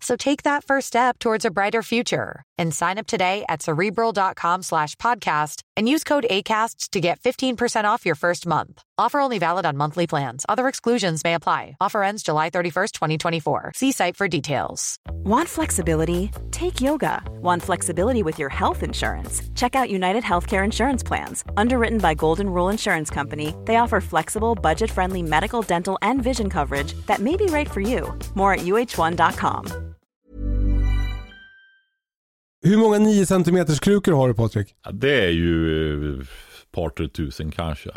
[0.00, 4.62] So take that first step towards a brighter future and sign up today at cerebral.com
[4.62, 8.82] slash podcast and use code ACasts to get 15% off your first month.
[8.98, 10.44] Offer only valid on monthly plans.
[10.48, 11.76] Other exclusions may apply.
[11.80, 13.72] Offer ends July 31st, 2024.
[13.74, 14.98] See site for details.
[15.24, 16.30] Want flexibility?
[16.50, 17.22] Take yoga.
[17.40, 19.42] Want flexibility with your health insurance?
[19.54, 21.44] Check out United Healthcare Insurance Plans.
[21.56, 26.50] Underwritten by Golden Rule Insurance Company, they offer flexible, budget friendly medical, dental, and vision
[26.50, 28.12] coverage that may be right for you.
[28.34, 29.89] More at uh1.com.
[32.62, 34.74] Hur många 9 cm krukor har du Patrik?
[34.84, 37.90] Ja, det är ju eh, ett par tre tusen kanske.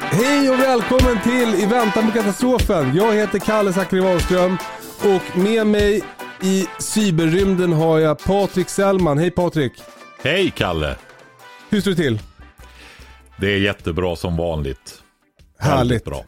[0.00, 2.96] Hej och välkommen till I väntan på katastrofen.
[2.96, 4.56] Jag heter Kalle Zackari Wahlström
[5.00, 6.02] och med mig
[6.42, 9.18] i cyberrymden har jag Patrik Sellman.
[9.18, 9.72] Hej Patrik!
[10.22, 10.96] Hej Kalle!
[11.70, 12.18] Hur står det till?
[13.40, 15.02] Det är jättebra som vanligt.
[15.58, 15.80] Härligt.
[15.80, 16.24] Väldigt bra.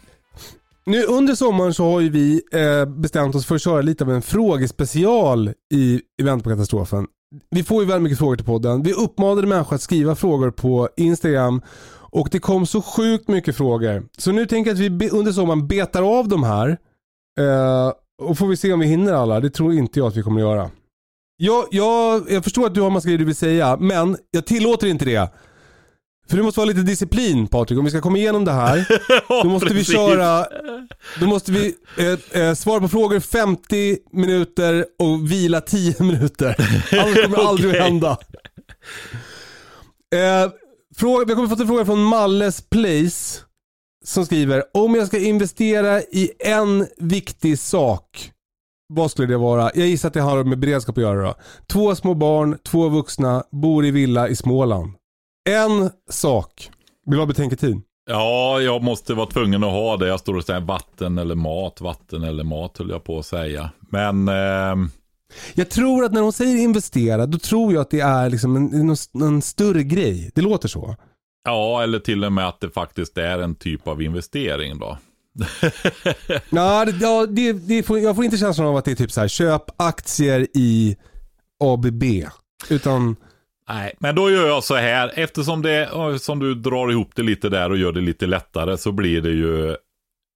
[0.87, 4.11] Nu under sommaren så har ju vi eh, bestämt oss för att köra lite av
[4.11, 7.07] en frågespecial i, i väntan på katastrofen.
[7.51, 8.83] Vi får ju väldigt mycket frågor till podden.
[8.83, 11.63] Vi uppmanade människor att skriva frågor på Instagram
[11.95, 14.05] och det kom så sjukt mycket frågor.
[14.19, 16.69] Så nu tänker jag att vi be- under sommaren betar av de här.
[17.41, 19.41] Eh, och får vi se om vi hinner alla.
[19.41, 20.71] Det tror inte jag att vi kommer att göra.
[21.37, 24.87] Jag, jag, jag förstår att du har massa grejer du vill säga, men jag tillåter
[24.87, 25.33] inte det.
[26.29, 28.87] För det måste vara lite disciplin Patrik, om vi ska komma igenom det här.
[29.43, 30.47] Då måste vi köra,
[31.21, 36.57] då måste vi eh, eh, svara på frågor 50 minuter och vila 10 minuter.
[36.93, 38.19] Annars kommer det aldrig att hända.
[40.15, 40.51] Eh,
[40.97, 43.41] fråga, vi har fått en fråga från Malles Place.
[44.05, 48.31] Som skriver, om jag ska investera i en viktig sak.
[48.95, 49.71] Vad skulle det vara?
[49.75, 51.35] Jag gissar att det har med beredskap att göra då.
[51.67, 54.93] Två små barn, två vuxna, bor i villa i Småland.
[55.51, 56.71] En sak.
[57.07, 57.81] Vill du ha betänketid?
[58.07, 60.07] Ja, jag måste vara tvungen att ha det.
[60.09, 61.81] Jag står och säger vatten eller mat.
[61.81, 63.71] Vatten eller mat höll jag på att säga.
[63.91, 64.91] Men ehm,
[65.55, 68.75] Jag tror att när de säger investera, då tror jag att det är liksom en,
[68.75, 70.31] en, en större grej.
[70.35, 70.97] Det låter så.
[71.45, 74.99] ja, eller till och med att det faktiskt är en typ av investering då.
[76.51, 79.13] Ja, det, ja, det, det får, jag får inte känslan av att det är typ
[79.13, 80.97] så här, köp aktier i
[81.65, 82.03] ABB.
[82.71, 83.17] Utan,
[83.69, 85.13] Nej, men då gör jag så här.
[85.15, 85.91] Eftersom det,
[86.21, 89.31] som du drar ihop det lite där och gör det lite lättare så blir det
[89.31, 89.77] ju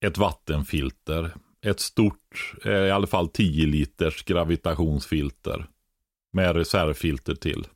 [0.07, 1.31] ett vattenfilter.
[1.67, 5.67] Ett stort, eh, i alla fall 10 liters gravitationsfilter.
[6.33, 7.67] Med reservfilter till.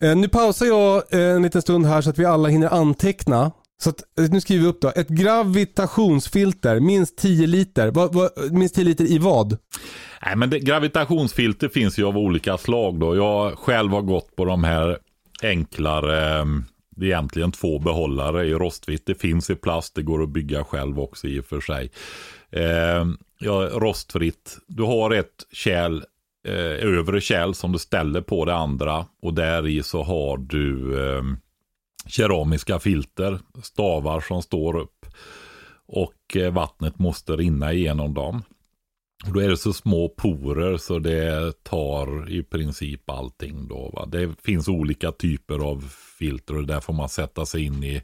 [0.00, 3.52] eh, nu pausar jag eh, en liten stund här så att vi alla hinner anteckna.
[3.82, 4.92] Så att, eh, nu skriver vi upp då.
[4.96, 7.90] Ett gravitationsfilter, minst 10 liter.
[7.90, 9.58] Va, va, minst 10 liter i vad?
[10.26, 13.16] Nej, men det, gravitationsfilter finns ju av olika slag då.
[13.16, 14.98] Jag själv har gått på de här
[15.42, 16.44] enklare, eh,
[16.96, 19.06] det är egentligen två behållare i rostvitt.
[19.06, 21.90] Det finns i plast, det går att bygga själv också i och för sig.
[22.50, 23.06] Eh,
[23.38, 24.58] ja, rostfritt.
[24.66, 26.02] Du har ett kärl,
[26.48, 31.00] eh, övre kärl som du ställer på det andra och där i så har du
[31.08, 31.22] eh,
[32.06, 35.06] keramiska filter, stavar som står upp
[35.86, 38.42] och eh, vattnet måste rinna igenom dem.
[39.26, 43.90] Och Då är det så små porer så det tar i princip allting då.
[43.94, 44.06] Va?
[44.06, 48.02] Det finns olika typer av filter och där får man sätta sig in i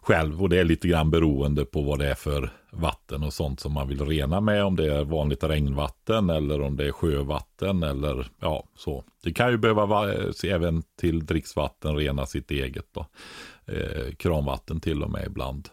[0.00, 0.42] själv.
[0.42, 3.72] Och det är lite grann beroende på vad det är för vatten och sånt som
[3.72, 4.64] man vill rena med.
[4.64, 9.04] Om det är vanligt regnvatten eller om det är sjövatten eller ja, så.
[9.22, 10.14] Det kan ju behöva vara,
[10.44, 13.06] även till dricksvatten rena sitt eget då.
[13.66, 15.68] Eh, kranvatten till och med ibland.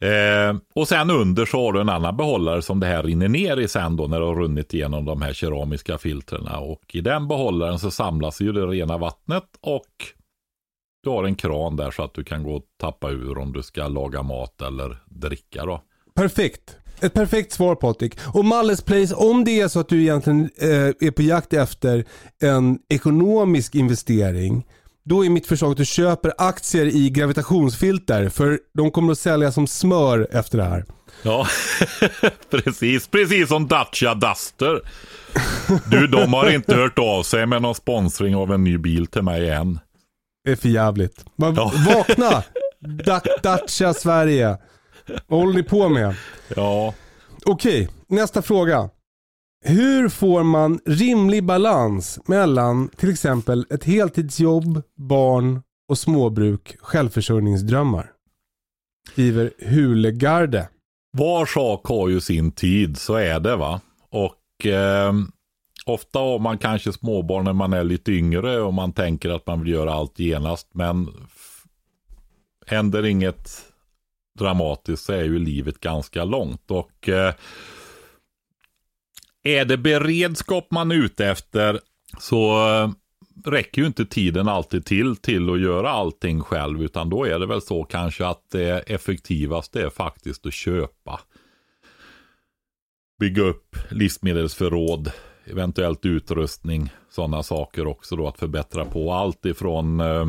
[0.00, 3.56] Eh, och sen under så har du en annan behållare som det här rinner ner
[3.56, 6.58] i sen då när det har runnit igenom de här keramiska filtrerna.
[6.58, 9.86] Och i den behållaren så samlas ju det rena vattnet och
[11.02, 13.62] du har en kran där så att du kan gå och tappa ur om du
[13.62, 15.82] ska laga mat eller dricka då.
[16.14, 16.76] Perfekt.
[17.00, 18.14] Ett perfekt svar Patrik.
[18.34, 22.04] Och Malles Place, om det är så att du egentligen eh, är på jakt efter
[22.42, 24.66] en ekonomisk investering.
[25.04, 28.28] Då är mitt förslag att du köper aktier i gravitationsfilter.
[28.28, 30.84] För de kommer att sälja som smör efter det här.
[31.22, 31.46] Ja,
[32.50, 33.06] precis.
[33.06, 34.80] Precis som Dacia Duster.
[35.90, 39.22] Du, de har inte hört av sig med någon sponsring av en ny bil till
[39.22, 39.78] mig än.
[40.48, 41.24] är för jävligt.
[41.36, 41.72] Va- Ja.
[41.94, 42.42] Vakna!
[43.04, 44.56] Da- Dacia Sverige.
[45.26, 46.14] Vad håller ni på med?
[46.56, 46.94] Ja,
[47.46, 48.90] Okej, nästa fråga.
[49.64, 58.10] Hur får man rimlig balans mellan till exempel ett heltidsjobb, barn och småbruk, självförsörjningsdrömmar?
[59.12, 60.68] Skriver Hulegarde.
[61.12, 63.80] var sak har ju sin tid, så är det va.
[64.10, 65.12] Och eh,
[65.86, 69.60] ofta har man kanske småbarn när man är lite yngre och man tänker att man
[69.62, 70.68] vill göra allt genast.
[70.72, 71.08] Men
[72.66, 73.50] händer inget
[74.38, 76.70] dramatiskt så är ju livet ganska långt.
[76.70, 77.34] Och eh,
[79.42, 81.80] är det beredskap man är ute efter
[82.18, 82.90] så eh,
[83.44, 86.82] räcker ju inte tiden alltid till till att göra allting själv.
[86.82, 91.20] Utan då är det väl så kanske att det effektivaste är faktiskt att köpa.
[93.18, 95.12] Bygga upp livsmedelsförråd,
[95.44, 99.12] eventuellt utrustning, sådana saker också då att förbättra på.
[99.12, 100.26] Allt ifrån eh,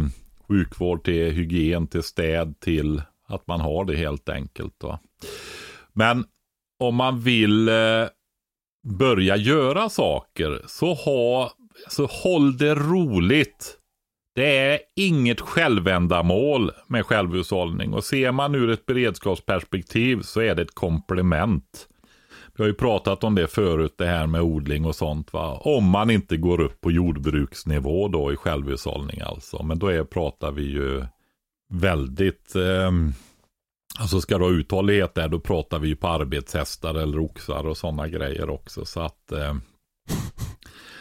[0.48, 4.84] sjukvård till hygien till städ till att man har det helt enkelt.
[4.84, 5.00] Va?
[5.94, 6.26] Men
[6.80, 8.06] om man vill eh,
[8.88, 11.52] börja göra saker så, ha,
[11.90, 13.78] så håll det roligt.
[14.36, 20.62] Det är inget självändamål med självhushållning och ser man ur ett beredskapsperspektiv så är det
[20.62, 21.88] ett komplement.
[22.56, 25.34] Vi har ju pratat om det förut, det här med odling och sånt.
[25.34, 25.58] Va?
[25.62, 29.64] Om man inte går upp på jordbruksnivå då i självhushållning alltså.
[29.64, 31.06] Men då är, pratar vi ju
[31.72, 32.92] väldigt, eh,
[34.00, 37.78] alltså ska du ha uthållighet där, då pratar vi ju på arbetshästar eller oxar och
[37.78, 38.86] sådana grejer också.
[38.86, 39.54] Så att eh,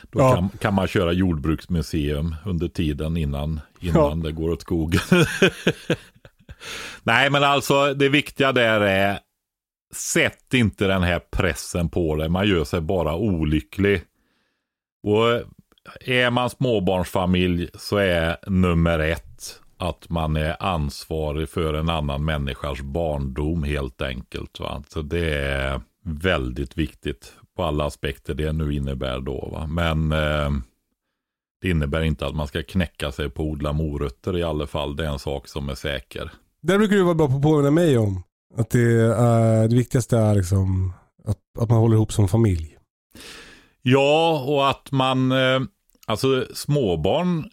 [0.02, 0.34] då Ja.
[0.34, 5.00] kan, kan man köra jordbruksmuseum under tiden innan, innan det går åt skogen.
[7.02, 9.18] Nej, men alltså det viktiga där är
[9.94, 12.28] Sätt inte den här pressen på dig.
[12.28, 14.02] Man gör sig bara olycklig.
[15.02, 15.42] Och
[16.00, 22.80] är man småbarnsfamilj så är nummer ett att man är ansvarig för en annan människas
[22.80, 24.60] barndom helt enkelt.
[24.60, 24.82] Va?
[24.88, 29.48] Så det är väldigt viktigt på alla aspekter det nu innebär då.
[29.52, 29.66] Va?
[29.66, 30.50] Men eh,
[31.60, 34.96] det innebär inte att man ska knäcka sig på att odla morötter i alla fall.
[34.96, 36.30] Det är en sak som är säker.
[36.62, 38.22] Där brukar du vara bra på att påminna mig om.
[38.56, 40.92] Att det, är, det viktigaste är liksom
[41.24, 42.76] att, att man håller ihop som familj.
[43.82, 45.60] Ja, och att man, eh,
[46.06, 47.50] alltså småbarn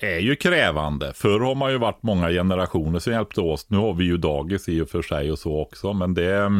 [0.00, 1.12] är ju krävande.
[1.14, 3.66] Förr har man ju varit många generationer som hjälpte oss.
[3.70, 5.92] Nu har vi ju dagis i och för sig och så också.
[5.92, 6.50] Men det,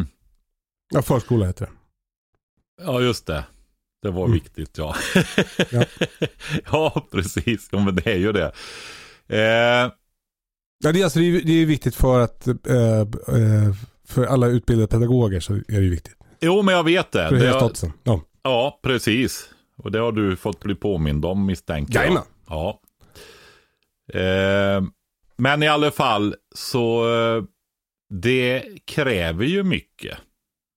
[0.93, 1.71] Ja, förskola heter det.
[2.83, 3.43] ja just det.
[4.01, 4.33] Det var Mm.
[4.33, 4.95] viktigt ja.
[5.71, 5.83] Ja.
[6.71, 7.07] ja.
[7.11, 7.69] precis.
[7.71, 8.51] Ja, men det är ju det.
[9.27, 9.91] Eh,
[10.83, 12.55] Ja, det, är alltså, det, är, det är viktigt för att eh,
[12.99, 13.73] eh,
[14.07, 16.15] för alla utbildade pedagoger så är det ju viktigt.
[16.39, 17.29] jo, men jag vet det.
[17.29, 17.71] För det har-.
[18.03, 18.21] Ja.
[18.43, 19.49] Ja, precis.
[19.77, 22.01] Och det har du fått bli påmind om misstänker jag.
[22.03, 22.23] Jajamän.
[22.49, 22.79] Ja.
[24.13, 24.83] Eh,
[25.37, 27.43] men i alla fall så eh,
[28.09, 30.17] det kräver ju mycket.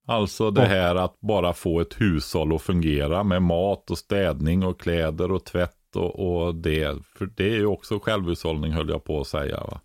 [0.06, 4.80] Alltså det här att bara få ett hushåll att fungera med mat och städning och
[4.80, 6.98] kläder och tvätt och, och det.
[7.18, 9.60] För det är ju också självhushållning höll jag på att säga.
[9.60, 9.80] Va?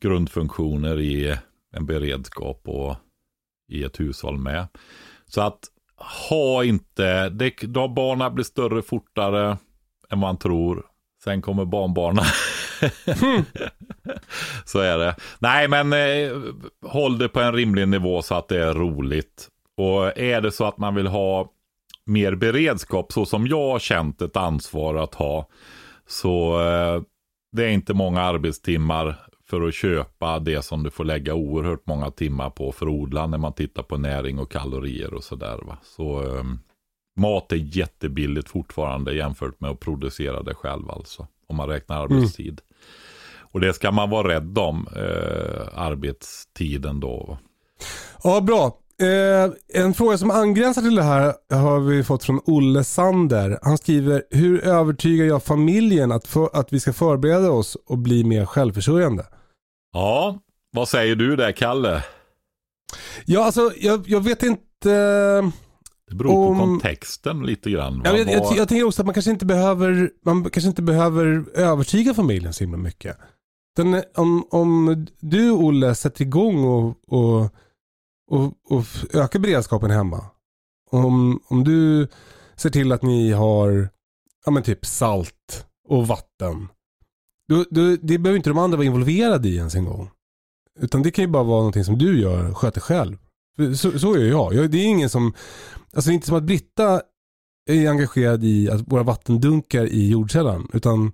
[0.00, 1.36] Grundfunktioner i
[1.72, 2.96] en beredskap och
[3.68, 4.66] i ett hushåll med.
[5.26, 5.58] Så att
[6.22, 9.58] ha inte, det, då barnen blir större fortare
[10.10, 10.86] än man tror.
[11.24, 12.24] Sen kommer barnbarnen.
[14.64, 15.16] så är det.
[15.38, 16.32] Nej, men eh,
[16.82, 19.48] håll det på en rimlig nivå så att det är roligt.
[19.76, 21.52] Och är det så att man vill ha
[22.04, 25.48] mer beredskap, så som jag har känt ett ansvar att ha,
[26.06, 27.02] så eh,
[27.52, 29.16] det är inte många arbetstimmar
[29.50, 33.26] för att köpa det som du får lägga oerhört många timmar på för att odla
[33.26, 35.58] när man tittar på näring och kalorier och sådär.
[35.62, 35.78] va.
[35.82, 36.44] Så eh,
[37.18, 41.26] mat är jättebilligt fortfarande jämfört med att producera det själv alltså.
[41.46, 42.60] Om man räknar arbetstid.
[43.52, 47.38] Och det ska man vara rädd om, eh, arbetstiden då.
[48.22, 48.78] Ja, bra.
[49.02, 53.58] Eh, en fråga som angränsar till det här har vi fått från Olle Sander.
[53.62, 58.24] Han skriver, hur övertygar jag familjen att, för, att vi ska förbereda oss och bli
[58.24, 59.26] mer självförsörjande?
[59.92, 60.38] Ja,
[60.70, 62.04] vad säger du där Kalle?
[63.24, 65.52] Ja, alltså jag, jag vet inte.
[66.08, 67.98] Det beror på Om- kontexten lite grann.
[67.98, 68.02] va?
[68.04, 72.14] Jag, jag, jag, tänker också att man kanske inte behöver, man kanske inte behöver övertyga
[72.14, 73.16] familjen så himla mycket.
[73.76, 77.40] Den, om, om du Olle sätter igång och, och,
[78.30, 80.24] och, och ökar beredskapen hemma.
[80.90, 82.08] Om, om du
[82.56, 83.88] ser till att ni har
[84.44, 86.68] ja, men typ salt och vatten.
[87.48, 90.10] Då, då, det behöver inte de andra vara involverade i ens en gång.
[90.80, 93.16] Utan det kan ju bara vara någonting som du gör, sköter själv.
[93.76, 94.54] Så, så är jag.
[94.54, 94.70] jag.
[94.70, 95.32] Det är ingen som,
[95.92, 97.02] alltså det är inte som att Britta
[97.70, 100.68] är engagerad i att våra vattendunkar i jordkällan.
[100.72, 101.12] Utan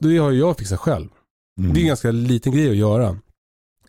[0.00, 1.08] då har jag fixat själv.
[1.58, 1.72] Mm.
[1.72, 3.18] Det är en ganska liten grej att göra.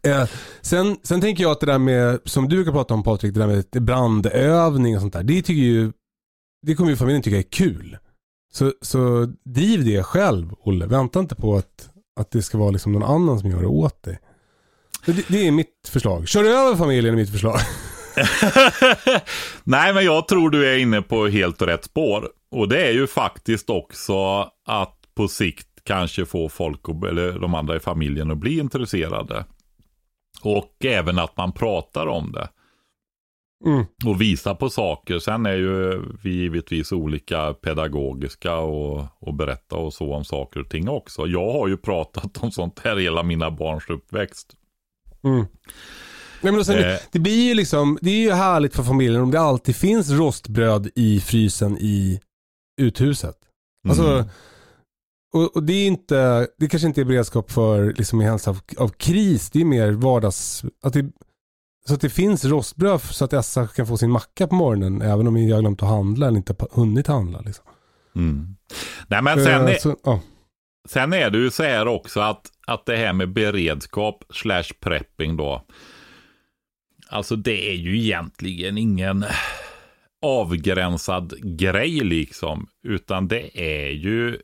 [0.03, 0.29] Eh,
[0.62, 3.39] sen, sen tänker jag att det där med, som du brukar prata om Patrik, det
[3.39, 5.24] där med brandövning och sånt där.
[5.24, 5.91] Det tycker ju,
[6.67, 7.98] det kommer ju familjen tycka är kul.
[8.53, 10.86] Så, så driv det själv, Olle.
[10.86, 14.03] Vänta inte på att, att det ska vara liksom någon annan som gör det åt
[14.03, 14.19] dig.
[15.05, 16.27] Det, det är mitt förslag.
[16.27, 17.59] Kör över familjen är mitt förslag.
[19.63, 22.29] Nej, men jag tror du är inne på helt rätt spår.
[22.51, 24.15] Och det är ju faktiskt också
[24.65, 29.45] att på sikt kanske få folk, eller de andra i familjen att bli intresserade.
[30.41, 32.50] Och även att man pratar om det.
[33.65, 33.85] Mm.
[34.05, 35.19] Och visar på saker.
[35.19, 40.69] Sen är ju vi givetvis olika pedagogiska och, och berätta och så om saker och
[40.69, 41.27] ting också.
[41.27, 44.55] Jag har ju pratat om sånt här hela mina barns uppväxt.
[45.25, 45.46] Mm.
[46.41, 46.98] Nej, men sen, Eh.
[47.12, 50.89] det, blir ju liksom, det är ju härligt för familjen om det alltid finns rostbröd
[50.96, 52.20] i frysen i
[52.82, 53.36] uthuset.
[53.88, 54.25] Alltså, Mm.
[55.34, 58.60] och, och det är inte, det kanske inte är beredskap för liksom i händelse av,
[58.77, 61.05] av kris, det är mer vardags, att det,
[61.88, 65.27] så att det finns rostbröd så att Essa kan få sin macka på morgonen även
[65.27, 67.41] om jag glömt att handla eller inte hunnit handla.
[67.41, 67.65] Liksom.
[68.15, 68.55] Mm.
[69.08, 70.20] Nej men sen Eh, är, så, ja.
[70.86, 75.38] Sen är det ju så här också att, att det här med beredskap slash prepping
[75.38, 75.65] då.
[77.10, 79.25] Alltså det är ju egentligen ingen
[80.22, 82.68] avgränsad grej liksom.
[82.84, 84.42] Utan det är ju,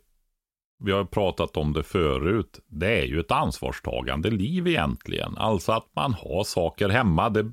[0.83, 5.38] vi har pratat om det förut, det är ju ett ansvarstagande liv egentligen.
[5.38, 7.29] Alltså att man har saker hemma.
[7.29, 7.51] Det,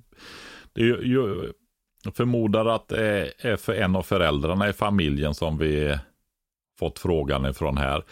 [0.72, 1.52] det är ju,
[2.04, 5.98] jag förmodar att det är för en av föräldrarna i familjen som vi
[6.78, 8.02] fått frågan ifrån här.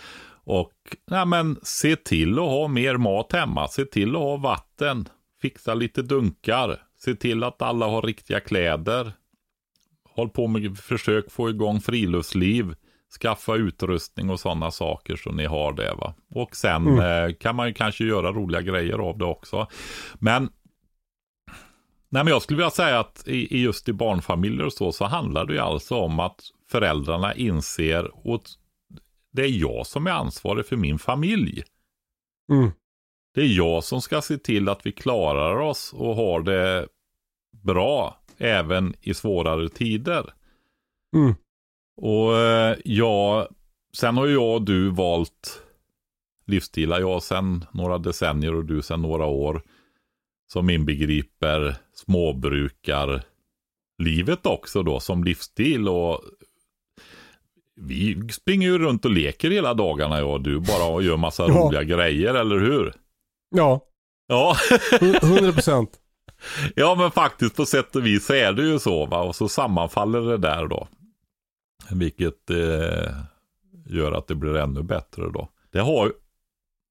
[0.46, 0.72] Och
[1.10, 3.68] nej men, se till att ha mer mat hemma.
[3.68, 5.08] Se till att ha vatten.
[5.42, 6.82] Fixa lite dunkar.
[6.98, 9.12] Se till att alla har riktiga kläder.
[10.14, 12.74] Håll på med försök få igång friluftsliv.
[13.20, 15.94] Skaffa utrustning och sådana saker så ni har det.
[15.94, 16.14] va.
[16.34, 17.28] Och sen Mm.
[17.28, 19.66] eh, kan man ju kanske göra roliga grejer av det också.
[20.14, 20.48] Men
[22.08, 25.04] Nej, men jag skulle vilja säga att i, i just i barnfamiljer och så, så
[25.04, 28.46] handlar det ju alltså om att föräldrarna inser att
[29.37, 31.64] det är jag som är ansvarig för min familj.
[32.52, 32.71] Mm.
[33.35, 36.88] Det är jag som ska se till att vi klarar oss och har det
[37.62, 40.35] bra även i svårare tider.
[41.16, 41.35] Mm.
[41.97, 43.49] Och eh, ja,
[43.97, 45.62] sen har jag och du valt
[46.47, 47.00] livsstilar.
[47.00, 49.62] Jag sen några decennier och du sen några år.
[50.52, 55.88] Som inbegriper småbrukarlivet också då som livsstil.
[55.88, 56.21] Och
[57.80, 61.42] vi springer ju runt och leker hela dagarna jag och du bara och gör massa
[61.49, 61.54] Ja.
[61.54, 62.92] roliga grejer, eller hur?
[63.56, 63.80] Ja,
[64.28, 64.56] Ja.
[65.23, 65.90] 100 procent.
[66.75, 69.23] Ja men faktiskt på sätt och vis är det ju så va.
[69.23, 70.88] Och så sammanfaller det där då.
[71.90, 73.12] Vilket eh,
[73.87, 75.49] gör att det blir ännu bättre då.
[75.73, 76.12] Det har,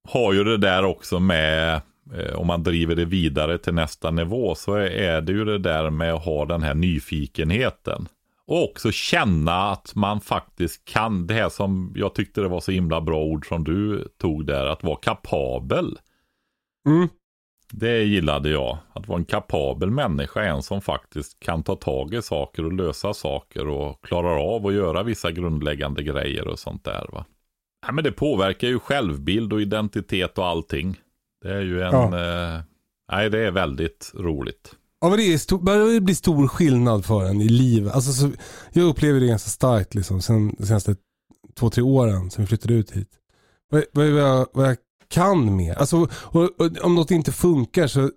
[0.09, 1.81] har ju det där också med,
[2.15, 5.57] eh, om man driver det vidare till nästa nivå, så är, är det ju det
[5.57, 8.07] där med att ha den här nyfikenheten.
[8.47, 12.71] Och också känna att man faktiskt kan, det här som jag tyckte det var så
[12.71, 15.99] himla bra ord som du tog där, att vara kapabel.
[16.87, 17.07] Mm.
[17.71, 18.77] Det gillade jag.
[18.93, 23.13] Att vara en kapabel människa, en som faktiskt kan ta tag i saker och lösa
[23.13, 27.05] saker och klarar av att göra vissa grundläggande grejer och sånt där.
[27.11, 27.25] Va?
[27.87, 30.99] Ja, men det påverkar ju självbild och identitet och allting.
[31.41, 31.91] Det är ju en...
[31.91, 32.03] Ja.
[32.05, 32.61] Eh,
[33.11, 34.75] nej, det är väldigt roligt.
[35.05, 37.93] Ja men det är stor, börjar det bli stor skillnad för en i livet.
[37.93, 38.31] Alltså, så,
[38.73, 40.95] jag upplever det ganska starkt liksom, sen de senaste
[41.55, 43.09] två, tre åren sen vi flyttade ut hit.
[43.69, 44.77] Vad, vad, vad, jag, vad jag
[45.09, 45.75] kan mer.
[45.75, 48.11] Alltså, och, och, om något inte funkar så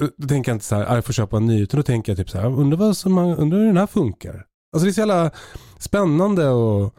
[0.00, 1.62] då, då tänker jag inte så här, ah, jag får köpa en ny.
[1.62, 3.76] Utan då tänker jag typ så här, ah, undrar, vad som, man- undrar hur den
[3.76, 4.44] här funkar.
[4.72, 5.30] Alltså det är så jävla
[5.78, 6.94] spännande att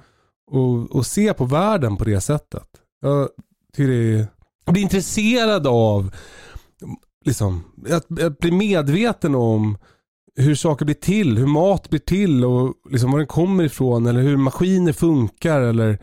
[0.52, 2.68] och, och se på världen på det sättet.
[3.02, 3.30] Jag
[3.74, 4.28] tycker det är,
[4.66, 6.12] jag blir intresserad av
[7.28, 9.78] liksom, att, att bli medveten om
[10.36, 14.22] hur saker blir till, hur mat blir till och liksom var den kommer ifrån eller
[14.22, 16.00] hur maskiner funkar eller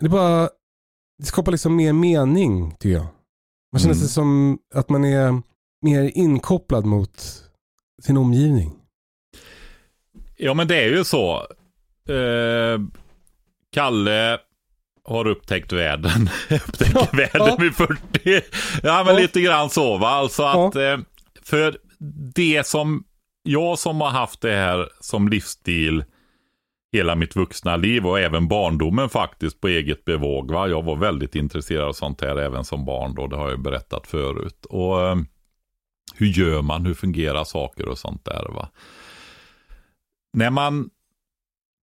[0.00, 0.48] det bara
[1.18, 3.06] det skapar liksom mer mening tycker jag.
[3.72, 4.00] Man känner Mm.
[4.00, 5.42] sig som att man är
[5.82, 7.42] mer inkopplad mot
[8.02, 8.72] sin omgivning.
[10.36, 11.36] Ja, men det är ju så.
[12.08, 12.80] Eh,
[13.72, 14.38] Kalle
[15.08, 16.30] har upptäckt världen.
[16.50, 17.56] Upptäcker Ja, världen ja.
[17.60, 17.96] vid 40.
[18.82, 19.20] Ja, men Ja.
[19.20, 20.08] lite grann så va.
[20.08, 20.68] Alltså Ja.
[20.68, 20.98] att eh,
[21.42, 21.78] för
[22.34, 23.04] det som
[23.42, 26.04] jag som har haft det här som livsstil
[26.92, 30.50] hela mitt vuxna liv och även barndomen faktiskt på eget bevåg.
[30.50, 30.68] Va?
[30.68, 33.26] Jag var väldigt intresserad av sånt här även som barn då.
[33.26, 34.66] Det har jag berättat förut.
[34.68, 35.16] Och eh,
[36.14, 36.86] hur gör man?
[36.86, 38.68] Hur fungerar saker och sånt där va?
[40.32, 40.90] När man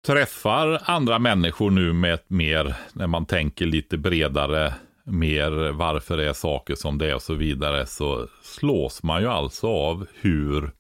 [0.06, 6.30] träffar andra människor nu med ett mer, när man tänker lite bredare, mer varför det
[6.30, 10.72] är saker som det är och så vidare, så slås man ju alltså av hur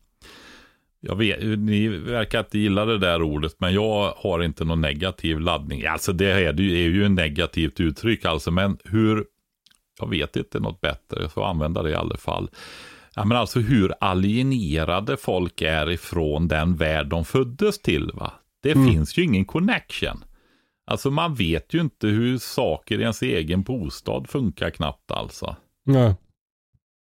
[0.99, 5.39] jag vet, ni verkar inte gilla det där ordet, men jag har inte någon negativ
[5.39, 5.85] laddning.
[5.85, 9.25] Alltså det är, det är ju en negativt uttryck alltså, men hur,
[9.99, 12.49] jag vet inte något bättre, jag får använda det i alla fall.
[13.15, 18.11] Ja, men alltså hur alienerade folk är ifrån den värld de föddes till.
[18.13, 18.33] Va?
[18.65, 18.87] Det mm.
[18.87, 20.23] finns ju ingen connection.
[20.87, 25.55] Alltså man vet ju inte hur saker i ens egen bostad funkar knappt alltså.
[25.85, 26.15] Nej.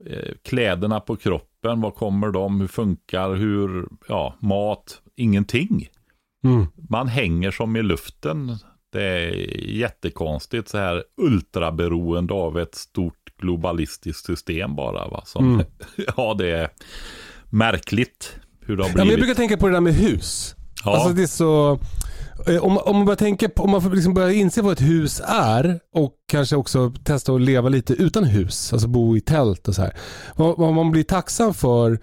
[0.05, 5.87] Eh, kläderna på kroppen, var kommer de, hur funkar, hur, ja, mat, ingenting.
[6.43, 6.65] Mm.
[6.89, 8.55] Man hänger som i luften.
[8.91, 9.31] Det är
[9.65, 15.07] jättekonstigt så här ultraberoende av ett stort globalistiskt system bara.
[15.07, 15.23] Va?
[15.25, 15.65] Som, mm.
[16.17, 16.69] ja, det är
[17.49, 18.97] märkligt hur det har blivit.
[18.97, 20.56] Ja, men jag brukar tänka på det där med hus.
[20.85, 20.95] Ja.
[20.95, 21.79] Alltså det är så...
[22.47, 25.21] Eh, om, om man börjar tänka på, om man liksom börjar inse vad ett hus
[25.27, 29.75] är och kanske också testa att leva lite utan hus, alltså bo i tält och
[29.75, 29.93] så här.
[30.35, 31.99] Vad, man blir tacksam för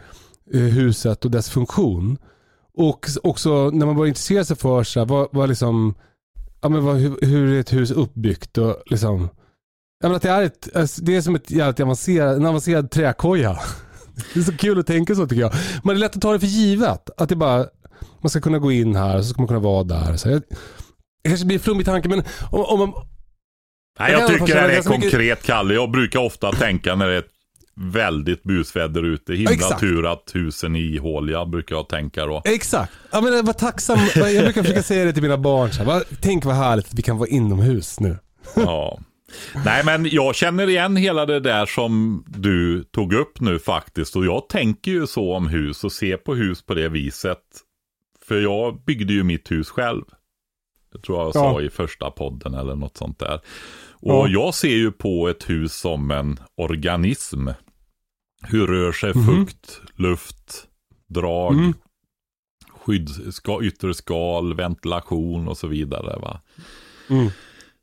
[0.53, 2.19] eh, huset och dess funktion.
[2.77, 5.95] Och också när man börjar intressera sig för så här, vad, vad liksom,
[6.61, 9.29] ja, men vad, hur, hur är ett hus uppbyggt och liksom
[10.05, 12.91] Ja, men att det, är ett, alltså, det är som ett jävligt avancerad, en avancerad
[12.91, 13.59] träkoja.
[14.35, 15.53] Det är så kul att tänka så tycker jag.
[15.85, 17.11] Men det är lätt att ta det för givet.
[17.17, 17.67] Att det bara,
[18.21, 20.17] man ska kunna gå in här och så ska man kunna vara där.
[20.17, 20.43] Så jag,
[21.23, 22.93] det kanske blir en flummig tanke men om, om man...
[23.99, 25.43] Nej, jag, jag tycker det är konkret mycket...
[25.43, 25.75] Kalle.
[25.75, 27.25] Jag brukar ofta tänka när det är
[27.77, 29.35] väldigt busväder ute.
[29.35, 29.81] Himla Exakt.
[29.81, 32.43] tur att husen är ihåliga brukar jag tänka då.
[32.45, 32.93] Exakt.
[33.13, 33.99] Ja, men var tacksam.
[34.15, 35.73] Jag brukar försöka säga det till mina barn.
[35.73, 38.19] Så här, tänk vad härligt att vi kan vara inomhus nu.
[38.55, 38.99] Ja.
[39.65, 44.17] Nej, men jag känner igen hela det där som du tog upp nu faktiskt.
[44.17, 47.39] Och jag tänker ju så om hus och ser på hus på det viset.
[48.29, 50.05] För jag byggde ju mitt hus själv.
[50.93, 53.41] Det tror jag sa i första podden eller något sånt där.
[53.91, 54.29] Och ja.
[54.29, 57.49] jag ser ju på ett hus som en organism.
[58.43, 59.27] Hur rör sig mm.
[59.27, 60.67] fukt, luft,
[61.07, 61.73] drag, mm.
[62.71, 66.19] skydd, ska, ytterskal, ventilation och så vidare.
[66.21, 66.41] Va?
[67.11, 67.31] Mm.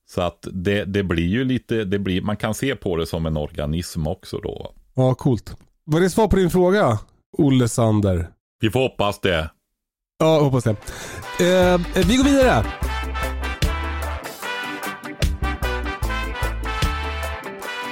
[0.06, 3.26] Så att det, det blir ju lite, det blir, man kan se på det som
[3.26, 4.74] en organism också då.
[4.94, 5.58] Ja, coolt.
[5.84, 7.00] Var det svar på din fråga,
[7.38, 8.30] Olle Sander?
[8.60, 9.50] Vi får hoppas det.
[10.22, 10.70] Ja, hoppas det.
[10.70, 12.66] Eh, vi går vidare.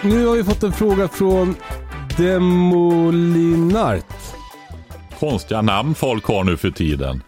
[0.04, 1.56] Nu har vi fått en fråga från
[2.18, 4.06] Demolinart.
[5.20, 7.24] Konstiga namn folk har nu för tiden.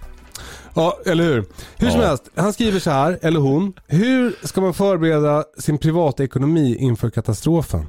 [0.74, 1.46] Ja, eller hur?
[1.78, 3.74] Hur som helst, han skriver så här, eller hon.
[3.88, 7.88] Hur ska man förbereda sin privatekonomi inför katastrofen?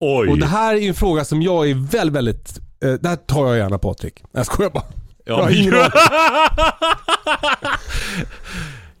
[0.00, 0.28] Oj.
[0.28, 2.58] Och det här är en fråga som jag är väldigt, väldigt...
[2.84, 4.24] Eh, det här tar jag gärna Patrik.
[4.32, 4.84] Jag skojar bara.
[5.28, 5.50] Ja, har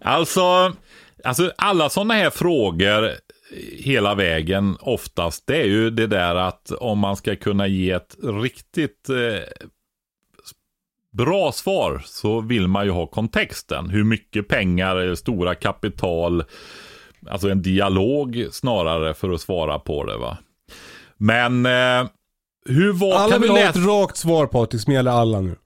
[0.00, 0.72] alltså,
[1.24, 3.10] alltså, alla sådana här frågor
[3.78, 8.16] hela vägen oftast, det är ju det där att om man ska kunna ge ett
[8.22, 9.42] riktigt eh,
[11.12, 13.90] bra svar så vill man ju ha kontexten.
[13.90, 16.44] Hur mycket pengar, stora kapital,
[17.26, 20.38] alltså en dialog snarare för att svara på det va.
[21.16, 22.08] Men eh,
[22.66, 23.14] hur var...
[23.14, 25.56] Alla vill ha ett rakt svar Patrik som gäller alla nu.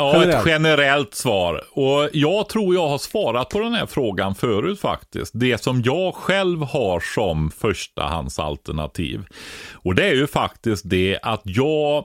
[0.00, 0.46] Ja, generellt.
[0.46, 1.64] ett generellt svar.
[1.70, 5.32] Och jag tror jag har svarat på den här frågan förut faktiskt.
[5.34, 9.24] Det som jag själv har som förstahandsalternativ.
[9.72, 12.04] Och det är ju faktiskt det att jag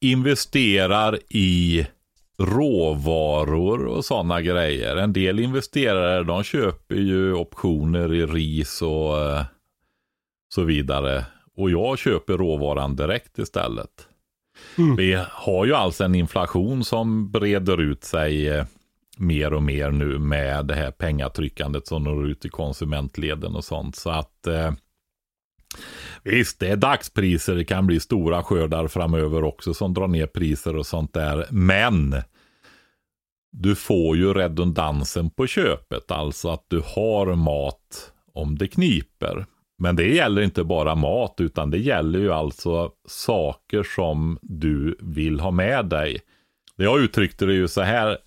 [0.00, 1.86] investerar i
[2.38, 4.96] råvaror och sådana grejer.
[4.96, 9.44] En del investerare de köper ju optioner i ris och eh,
[10.54, 11.24] så vidare.
[11.56, 14.08] Och jag köper råvaran direkt istället.
[14.78, 14.96] Mm.
[14.96, 18.64] Vi har ju alltså en inflation som breder ut sig eh,
[19.16, 23.96] mer och mer nu med det här pengatryckandet som når ut i konsumentleden och sånt.
[23.96, 24.72] Så att eh,
[26.22, 27.54] Visst, det är dagspriser.
[27.54, 31.46] Det kan bli stora skördar framöver också som drar ner priser och sånt där.
[31.50, 32.14] Men
[33.52, 36.10] du får ju redundansen på köpet.
[36.10, 39.46] Alltså att du har mat om det kniper.
[39.82, 45.40] Men det gäller inte bara mat utan det gäller ju alltså saker som du vill
[45.40, 46.20] ha med dig.
[46.76, 48.18] Jag uttryckte det ju så här.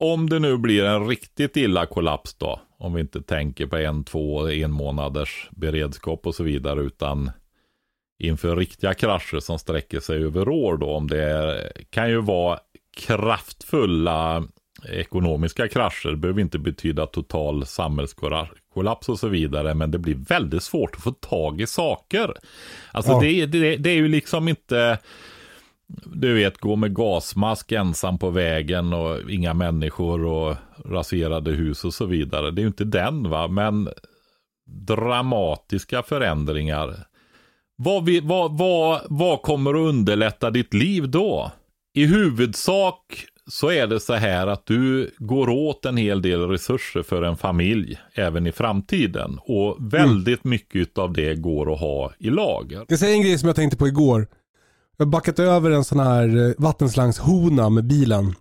[0.00, 2.60] Om det nu blir en riktigt illa kollaps då.
[2.78, 6.80] Om vi inte tänker på en, två, en månaders beredskap och så vidare.
[6.80, 7.30] Utan
[8.18, 10.90] inför riktiga krascher som sträcker sig över år då.
[10.90, 12.58] Om det är, kan ju vara
[12.96, 14.44] kraftfulla
[14.88, 16.14] ekonomiska krascher.
[16.14, 19.74] Behöver inte betyda total samhällskollaps och så vidare.
[19.74, 22.34] Men det blir väldigt svårt att få tag i saker.
[22.92, 23.20] Alltså ja.
[23.20, 24.98] det, det, det är ju liksom inte
[26.04, 31.94] du vet, gå med gasmask ensam på vägen och inga människor och raserade hus och
[31.94, 32.50] så vidare.
[32.50, 33.88] Det är ju inte den va, men
[34.66, 37.06] dramatiska förändringar.
[37.76, 41.52] Vad, vi, vad, vad, vad kommer att underlätta ditt liv då?
[41.94, 47.02] I huvudsak så är det så här att du går åt en hel del resurser
[47.02, 49.38] för en familj även i framtiden.
[49.42, 50.50] Och väldigt mm.
[50.50, 52.84] mycket av det går att ha i lager.
[52.88, 54.26] Jag säger en grej som jag tänkte på igår.
[54.96, 58.34] Jag har backat över en sån här eh, vattenslangshona med bilen.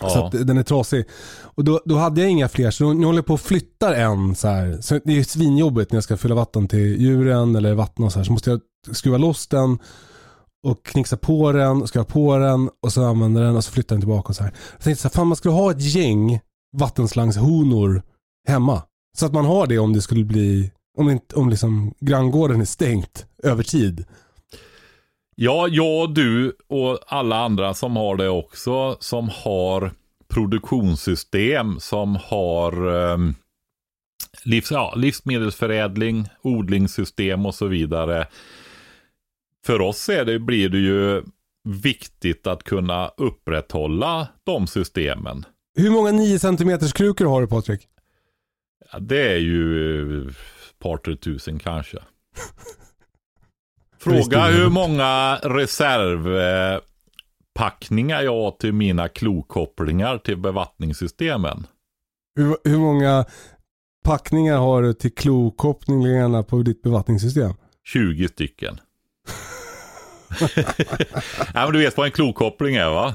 [0.00, 0.08] Ja.
[0.08, 1.04] Så att den är trasig.
[1.42, 4.34] Och då, då hade jag inga fler så nu håller jag på och flyttar en
[4.34, 4.78] så här.
[4.80, 8.18] Så det är svinjobbigt när jag ska fylla vatten till djuren eller vattna och så
[8.18, 8.24] här.
[8.24, 8.60] Så måste jag
[8.96, 9.78] skruva loss den
[10.62, 13.96] och knixar på den, ska ha på den och så använder den och så flyttar
[13.96, 14.54] den tillbaka och så här.
[14.72, 16.40] Jag tänkte så här, fan man skulle ha ett gäng
[16.76, 18.02] vattenslangshonor
[18.48, 18.82] hemma.
[19.18, 22.64] Så att man har det om det skulle bli, om, inte, om liksom granngården är
[22.64, 24.04] stängt över tid.
[25.34, 29.92] Ja, jag, du och alla andra som har det också, som har
[30.28, 32.72] produktionssystem, som har
[33.12, 33.18] eh,
[34.44, 38.26] livs, ja, livsmedelsförädling, odlingssystem och så vidare.
[39.66, 41.22] För oss är det, blir det ju
[41.64, 45.44] viktigt att kunna upprätthålla de systemen.
[45.74, 47.88] Hur många 9 cm krukor har du Patrik?
[48.92, 50.36] Ja, det är ju ett
[50.78, 51.98] par, tre tusen kanske.
[53.98, 61.66] Fråga hur många reservpackningar jag har till mina klokopplingar till bevattningssystemen.
[62.36, 63.24] Hur, hur många
[64.04, 67.54] packningar har du till klokopplingarna på ditt bevattningssystem?
[67.84, 68.80] 20 stycken.
[71.54, 73.14] ja, men du vet vad en klokoppling är va?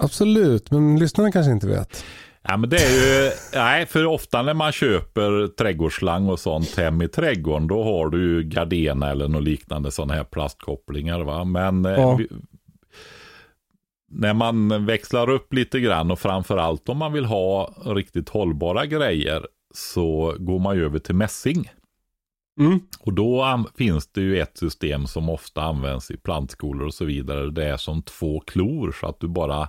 [0.00, 2.04] Absolut, men lyssnarna kanske inte vet.
[2.42, 7.02] Ja, men det är ju, nej, för ofta när man köper trädgårdsslang och sånt hem
[7.02, 11.20] i trädgården, då har du ju Gardena eller något liknande sådana här plastkopplingar.
[11.20, 11.44] Va?
[11.44, 12.14] Men eh, ja.
[12.14, 12.28] vi,
[14.10, 19.46] när man växlar upp lite grann och framförallt om man vill ha riktigt hållbara grejer
[19.74, 21.70] så går man ju över till mässing.
[22.60, 22.80] Mm.
[23.00, 27.50] Och då finns det ju ett system som ofta används i plantskolor och så vidare.
[27.50, 29.68] Det är som två klor så att du bara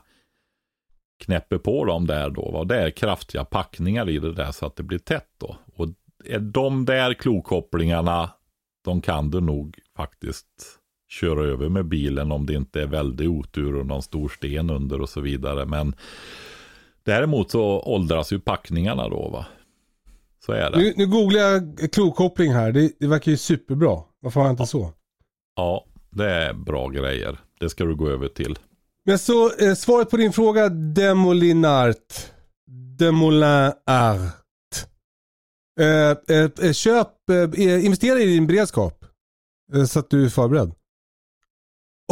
[1.24, 2.52] knäpper på dem där då.
[2.52, 2.64] Va?
[2.64, 5.58] Det är kraftiga packningar i det där så att det blir tätt då.
[5.76, 5.88] Och
[6.26, 8.30] är de där klokopplingarna,
[8.86, 10.48] de kan du nog faktiskt
[11.10, 15.02] köra över med bilen om det inte är väldigt otur och någon stor sten under
[15.02, 15.66] och så vidare.
[15.66, 15.96] Men
[17.04, 19.46] däremot så åldras ju packningarna då va.
[20.46, 20.78] Så är det.
[20.78, 22.72] Nu, nu googlar jag klokoppling här.
[22.72, 24.04] Det, det verkar ju superbra.
[24.20, 24.68] Varför har jag inte ja.
[24.68, 24.94] så?
[25.56, 27.40] Ja, det är bra grejer.
[27.60, 28.60] Det ska du gå över till.
[29.06, 32.32] Men så eh, svaret på din fråga Demolinart.
[32.98, 33.76] Demolinart.
[35.80, 39.06] Eh, eh, eh, köp, eh, investera i din beredskap.
[39.74, 40.74] Eh, så att du är förberedd.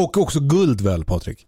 [0.01, 1.47] Och också guld väl Patrik?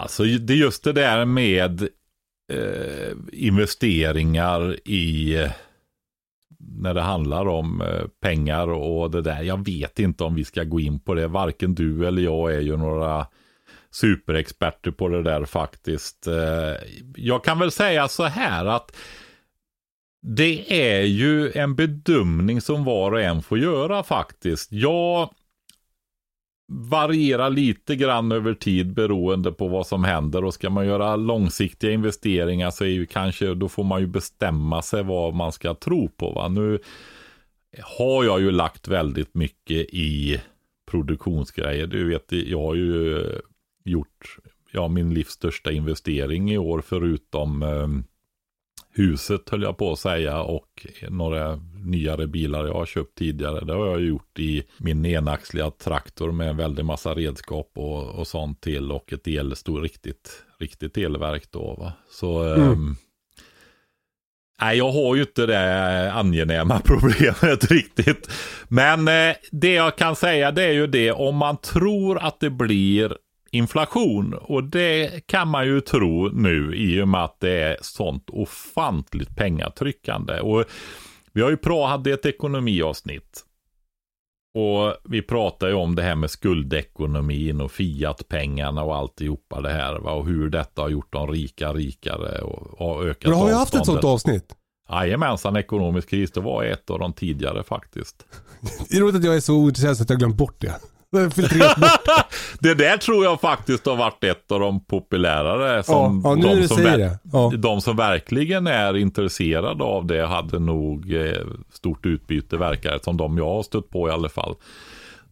[0.00, 1.82] Alltså, det är just det där med
[2.52, 5.36] eh, investeringar i
[6.58, 9.42] när det handlar om eh, pengar och det där.
[9.42, 11.28] Jag vet inte om vi ska gå in på det.
[11.28, 13.26] Varken du eller jag är ju några
[13.90, 16.26] superexperter på det där faktiskt.
[16.26, 18.96] Eh, jag kan väl säga så här att
[20.22, 24.72] det är ju en bedömning som var och en får göra faktiskt.
[24.72, 25.30] Jag
[26.68, 31.90] varierar lite grann över tid beroende på vad som händer och ska man göra långsiktiga
[31.90, 36.08] investeringar så är ju kanske då får man ju bestämma sig vad man ska tro
[36.08, 36.32] på.
[36.32, 36.48] Va?
[36.48, 36.78] Nu
[37.82, 40.40] har jag ju lagt väldigt mycket i
[40.90, 41.86] produktionsgrejer.
[41.86, 43.24] Du vet, jag har ju
[43.84, 44.38] gjort
[44.72, 47.88] ja, min livs största investering i år förutom eh,
[48.98, 53.64] huset höll jag på att säga och några nyare bilar jag har köpt tidigare.
[53.64, 58.26] Det har jag gjort i min enaxliga traktor med en väldig massa redskap och, och
[58.26, 61.74] sånt till och ett el, stor, riktigt, riktigt elverk då.
[61.78, 61.92] Va?
[62.10, 62.68] Så mm.
[62.68, 62.96] um,
[64.60, 68.30] Nej, jag har ju inte det angenäma problemet riktigt.
[68.68, 72.50] Men eh, det jag kan säga det är ju det om man tror att det
[72.50, 73.16] blir
[73.50, 74.34] inflation.
[74.34, 79.36] Och det kan man ju tro nu i och med att det är sånt ofantligt
[79.36, 80.40] pengatryckande.
[80.40, 80.64] Och
[81.32, 83.44] Vi har ju pra, hade ett ekonomiavsnitt.
[84.54, 89.98] Och vi pratar ju om det här med skuldekonomin och Fiat-pengarna och alltihopa det här.
[89.98, 90.12] Va?
[90.12, 93.74] Och hur detta har gjort de rika rikare och, och ökat Men har vi haft
[93.74, 94.54] ett sånt avsnitt?
[94.90, 96.30] Jajamensan, ekonomisk kris.
[96.30, 98.24] Det var ett av de tidigare faktiskt.
[98.90, 100.74] Det är roligt att jag är så ointresserad så att jag glömt bort det.
[101.34, 102.26] Filtrerat bort
[102.60, 102.74] det.
[102.74, 105.82] Där tror jag faktiskt har varit ett av de populärare.
[105.82, 107.18] Som Ja, ja, de, som ver-.
[107.32, 107.52] Ja.
[107.58, 113.16] de som verkligen är intresserade av det hade nog eh, stort utbyte verkar det som
[113.16, 114.54] de jag har stött på i alla fall.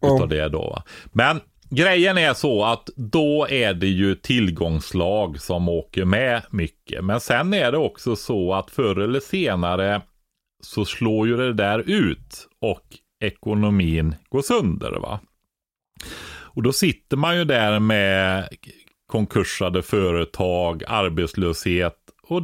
[0.01, 0.61] Utav det då.
[0.69, 0.83] va.
[1.13, 7.03] Men grejen är så att då är det ju tillgångslag som åker med mycket.
[7.05, 10.01] Men sen är det också så att förr eller senare
[10.63, 12.83] så slår ju det där ut och
[13.23, 14.91] ekonomin går sönder.
[14.91, 15.19] va.
[16.57, 18.47] Och då sitter man ju där med
[19.07, 22.41] konkursade företag, arbetslöshet och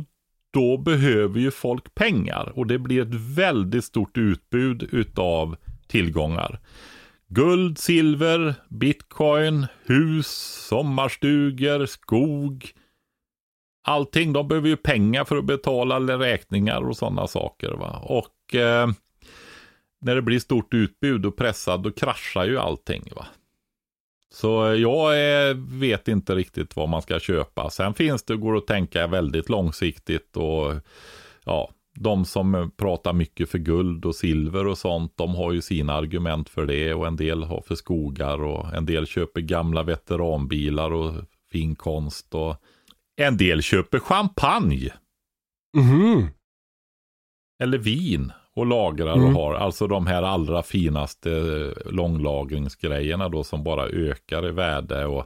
[0.53, 5.55] då behöver ju folk pengar och det blir ett väldigt stort utbud utav
[5.87, 6.59] tillgångar.
[7.27, 10.27] Guld, silver, bitcoin, hus,
[10.69, 12.71] sommarstugor, skog.
[13.87, 17.71] Allting, de behöver ju pengar för att betala räkningar och sådana saker.
[17.71, 17.99] Va?
[18.03, 18.89] Och eh,
[20.01, 23.03] när det blir stort utbud och pressad, då kraschar ju allting.
[23.15, 23.25] Va?
[24.33, 25.09] Så jag
[25.49, 27.69] eh, vet inte riktigt vad man ska köpa.
[27.69, 30.73] Sen finns det, går att tänka väldigt långsiktigt och
[31.45, 35.93] ja, de som pratar mycket för guld och silver och sånt, de har ju sina
[35.93, 40.91] argument för det och en del har för skogar och en del köper gamla veteranbilar
[40.93, 41.13] och
[41.51, 42.55] fin konst och
[43.15, 44.93] en del köper champagne
[45.77, 46.27] Mhm.
[47.63, 49.25] eller vin och lagrar Mm.
[49.25, 49.55] och har.
[49.55, 51.29] Alltså de här allra finaste
[51.85, 55.25] långlagringsgrejerna då som bara ökar i värde och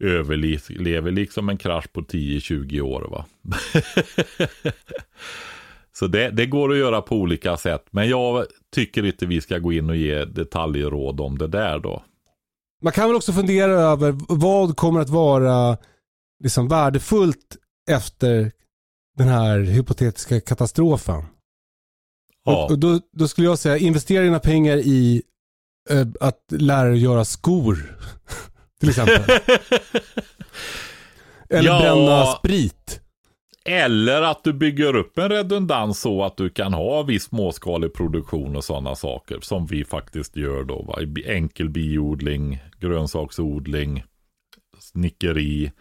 [0.00, 3.08] överlever liksom en krasch på 10-20 år.
[3.10, 3.24] va.
[5.94, 7.84] Så det, det går att göra på olika sätt.
[7.90, 12.02] Men jag tycker inte vi ska gå in och ge detaljråd om det där då.
[12.82, 15.76] Man kan väl också fundera över vad kommer att vara
[16.44, 17.56] liksom värdefullt
[17.90, 18.52] efter
[19.16, 21.22] den här hypotetiska katastrofen.
[22.44, 22.64] Ja.
[22.70, 25.22] Och, då, då skulle jag säga investera dina pengar i
[25.90, 27.98] eh, att lära dig göra skor.
[28.80, 29.22] Till exempel.
[31.50, 31.80] Eller Ja.
[31.80, 32.98] bränna sprit.
[33.64, 38.56] Eller att du bygger upp en redundans så att du kan ha viss småskalig produktion
[38.56, 39.38] och sådana saker.
[39.40, 40.82] Som vi faktiskt gör då.
[40.82, 40.98] Va?
[41.26, 44.04] Enkel biodling, grönsaksodling,
[44.78, 45.72] snickeri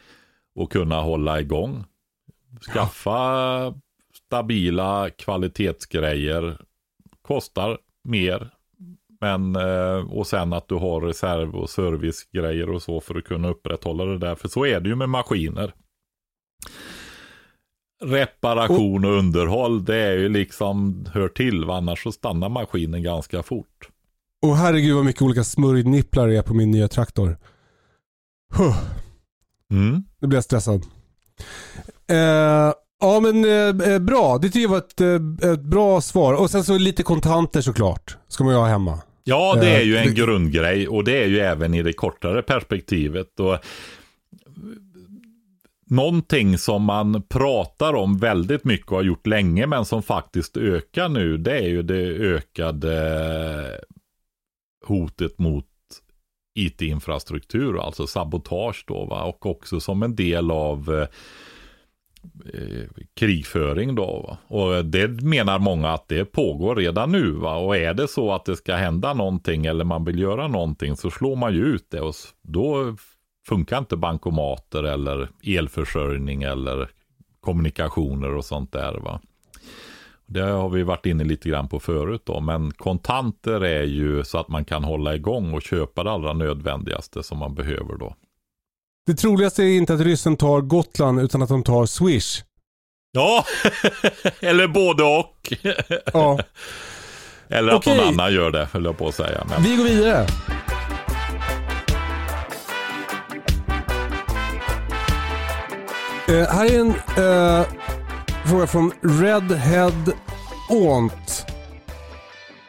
[0.55, 1.83] och kunna hålla igång.
[2.73, 3.73] Skaffa
[4.31, 6.57] stabila kvalitetsgrejer.
[7.21, 8.49] Kostar mer.
[9.21, 13.47] Men, eh, och sen att du har reserv och servicegrejer och så för att kunna
[13.49, 14.35] upprätthålla det där.
[14.35, 15.73] För så är det ju med maskiner
[18.03, 23.89] reparation och underhåll, det är ju liksom, hör till, annars så stannar maskinen ganska fort.
[24.41, 27.37] Och herregud vad mycket olika smörjnipplar det är på min nya traktor.
[28.57, 28.77] Huh,
[29.71, 30.03] Mm.
[30.19, 30.85] nu blir jag stressad.
[32.09, 36.33] Eh, ja men eh, eh, bra, det tycker jag var ett, eh, ett bra svar.
[36.33, 38.17] Och sen så lite kontanter såklart.
[38.27, 38.99] Ska man ju ha hemma.
[39.23, 41.93] Ja, det är ju Eh, en det- grundgrej och det är ju även i det
[41.93, 43.39] kortare perspektivet.
[43.39, 43.57] Och
[45.89, 51.09] Någonting som man pratar om väldigt mycket och har gjort länge men som faktiskt ökar
[51.09, 52.03] nu det är ju det
[52.35, 53.81] ökade
[54.85, 55.65] hotet mot
[56.59, 59.23] IT-infrastruktur, alltså sabotage då va?
[59.23, 61.07] och också som en del av
[62.53, 64.25] eh, krigföring då.
[64.27, 64.37] Va?
[64.57, 67.31] Och eh, det menar många att det pågår redan nu.
[67.31, 67.55] Va?
[67.55, 71.11] Och är det så att det ska hända någonting eller man vill göra någonting så
[71.11, 72.95] slår man ju ut det och då
[73.47, 76.89] funkar inte bankomater eller elförsörjning eller
[77.39, 78.93] kommunikationer och sånt där.
[78.93, 79.21] Va?
[80.25, 84.37] Det har vi varit inne lite grann på förut då, men kontanter är ju så
[84.37, 88.15] att man kan hålla igång och köpa det allra nödvändigaste som man behöver då.
[89.07, 92.43] Det troligaste är inte att ryssen tar Gotland utan att de tar Swish.
[93.11, 93.45] Ja,
[94.39, 95.53] eller både och.
[96.13, 96.39] Ja,
[97.49, 97.97] Eller att Okej.
[97.97, 99.45] någon annan gör det, höll jag på att säga.
[99.49, 100.27] Men, vi går vidare.
[106.27, 107.67] Eh, här är en eh,
[108.45, 110.13] fråga från Redhead
[110.69, 111.45] Aunt.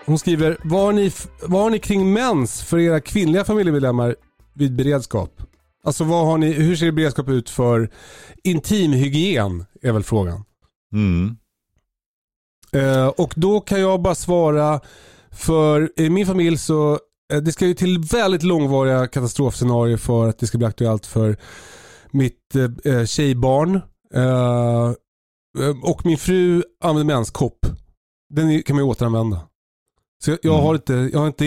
[0.04, 4.16] Hon skriver, vad har, ni, vad har ni kring mens för era kvinnliga familjemedlemmar
[4.54, 5.30] vid beredskap?
[5.86, 7.90] Alltså vad har ni, hur ser beredskap ut för
[8.44, 9.64] intimhygien?
[9.82, 10.44] Är väl frågan.
[10.92, 11.36] mm,
[12.74, 14.80] Eh, och då kan jag bara svara
[15.30, 16.98] för i min familj så
[17.32, 21.36] eh, det ska ju till väldigt långvariga katastrofscenarier för att det ska bli aktuellt för
[22.10, 23.74] mitt eh, eh, tjejbarn.
[24.14, 24.92] Eh,
[25.82, 27.58] och min fru använder menskopp.
[28.34, 29.40] Den kan man ju återanvända.
[30.24, 30.66] Så jag, jag Mm.
[30.66, 31.46] har inte, jag har inte,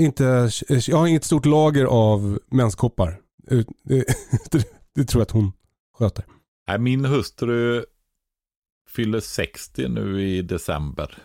[0.00, 0.50] inte,
[0.86, 3.18] jag har inget stort lager av menskoppar.
[3.50, 4.04] Ut- Det,
[4.94, 5.52] det, tror jag att hon
[5.98, 6.24] sköter.
[6.68, 7.84] Nej, min hustru
[8.90, 11.18] fyller 60 nu i december.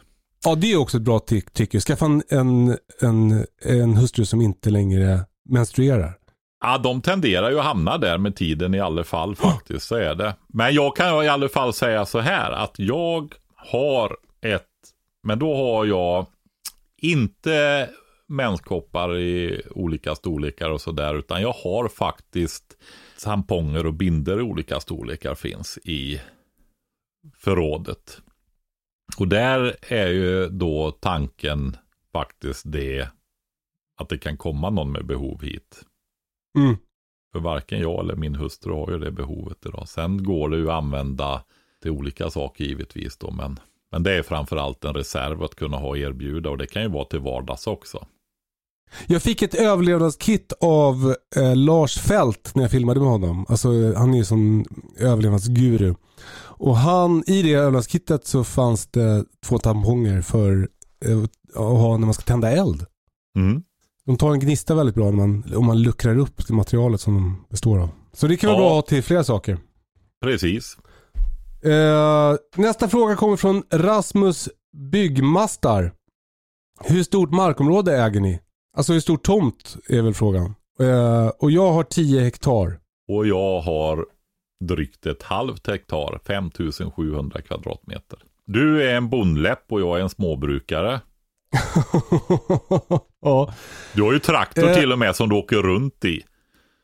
[0.43, 1.81] Ja, det är också ett bra tycker jag.
[1.83, 6.17] Skaffa en, en, en, en hustru som inte längre menstruerar.
[6.63, 10.15] Ja, de tenderar ju att hamna där med tiden i alla fall faktiskt, så är
[10.15, 10.35] det.
[10.47, 14.67] Men jag kan i alla fall säga så här att jag har ett,
[15.23, 16.25] men då har jag
[16.97, 17.89] inte
[18.31, 22.77] menskoppar i olika storlekar och sådär, utan jag har faktiskt
[23.23, 26.21] tamponger och binder i olika storlekar finns i
[27.37, 28.21] förrådet.
[29.17, 31.77] Och där är ju då tanken
[32.11, 33.09] faktiskt det
[33.97, 35.85] att det kan komma någon med behov hit.
[36.57, 36.77] Mm.
[37.31, 39.87] För varken jag eller min hustru har ju det behovet idag.
[39.87, 41.43] Sen går det ju att använda
[41.81, 43.31] till olika saker givetvis då.
[43.31, 43.59] Men,
[43.91, 46.49] men det är framförallt en reserv att kunna ha erbjuda.
[46.49, 48.07] Och det kan ju vara till vardags också.
[49.07, 53.45] Jag fick ett överlevnadskit av eh, Lars Fält när jag filmade med honom.
[53.49, 54.65] Alltså, eh, han är ju som
[54.99, 55.95] överlevnadsguru.
[56.43, 60.69] Och han, i det överlevnadskittet så fanns det två tamponger för
[61.05, 62.85] eh, att ha när man ska tända eld.
[63.37, 63.63] Mm.
[64.05, 67.13] De tar en gnista väldigt bra när man, om man luckrar upp det materialet som
[67.13, 67.89] de består av.
[68.13, 68.69] Så det kan vara Ja.
[68.69, 69.57] bra till flera saker.
[70.23, 70.77] Precis.
[71.63, 74.49] Eh, nästa fråga kommer från Rasmus
[74.91, 75.93] Byggmastar.
[76.83, 78.39] Hur stort markområde äger ni?
[78.77, 80.55] Alltså hur stor tomt är väl frågan.
[80.79, 82.79] Eh, och jag har 10 hektar.
[83.07, 84.05] Och jag har
[84.63, 88.19] drygt ett halvt hektar, 5700 kvadratmeter.
[88.45, 91.01] Du är en bondläpp och jag är en småbrukare.
[93.21, 93.53] ja.
[93.93, 94.75] Du har ju traktor Eh.
[94.75, 96.21] till och med som du åker runt i.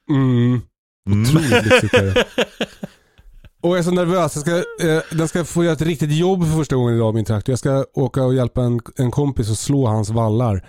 [0.10, 0.62] Mm.
[1.10, 1.21] Mm.
[1.21, 2.26] Otroligt det.
[3.62, 4.36] Och jag är så nervös.
[4.36, 4.56] Jag ska,
[4.88, 7.52] eh, den ska få göra ett riktigt jobb för första gången idag min traktor.
[7.52, 10.65] Jag ska åka och hjälpa en, en kompis och slå hans vallar.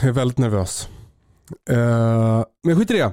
[0.00, 0.88] Jag är väldigt nervös.
[1.70, 3.12] Eh, men skit i det.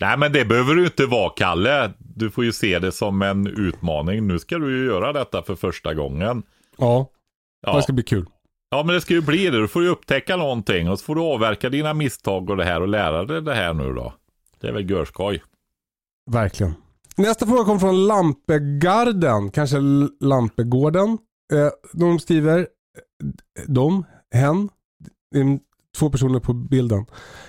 [0.00, 1.92] Nej men det behöver du inte vara Kalle.
[1.98, 4.26] Du får ju se det som en utmaning.
[4.26, 6.42] Nu ska du ju göra detta för första gången.
[6.78, 7.10] Ja,
[7.60, 8.26] Ja, det ska bli kul.
[8.70, 9.60] ja men det ska ju bli det.
[9.60, 12.80] Du får ju upptäcka någonting och så får du avverka dina misstag och det här
[12.80, 14.14] och lära dig det här nu då.
[14.60, 15.42] Det är väl görskoj.
[16.30, 16.74] Verkligen.
[17.16, 19.76] Nästa fråga kommer från Lampegarden, kanske
[20.20, 21.18] Lampegården.
[21.52, 22.66] Eh, de skriver, eh,
[23.66, 24.68] de, hen,
[25.98, 27.06] två personer på bilden.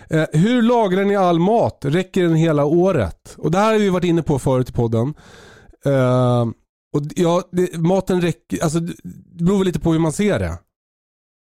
[0.10, 1.80] Eh, hur lagrar ni all mat?
[1.82, 3.36] Räcker den hela året?
[3.38, 5.14] Och det här har vi varit inne på förut i podden.
[5.86, 6.46] Eh,
[6.96, 8.94] och ja, det, maten räcker, alltså det
[9.44, 10.58] beror väl lite på hur man ser det.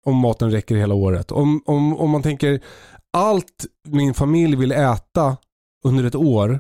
[0.06, 1.32] Om maten räcker hela året.
[1.32, 2.62] Om, om, om man tänker
[3.14, 5.38] allt min familj vill äta
[5.86, 6.60] under ett år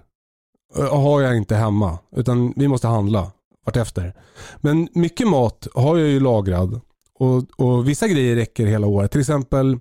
[0.78, 2.00] eh, har jag inte hemma.
[2.15, 3.32] Utan vi måste handla
[3.65, 4.13] vartefter.
[4.58, 6.82] Men mycket mat har jag ju lagrad.
[7.19, 9.12] Och, och vissa grejer räcker hela året.
[9.12, 9.80] Till exempel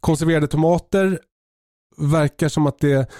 [0.00, 1.18] konserverade tomater
[1.96, 3.10] verkar som att det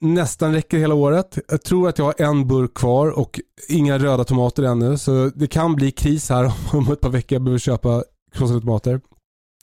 [0.00, 1.38] nästan räcker hela året.
[1.48, 4.98] Jag tror att jag har en burk kvar och inga röda tomater ännu.
[4.98, 9.00] Så det kan bli kris här om ett par veckor jag behöver köpa krossade tomater.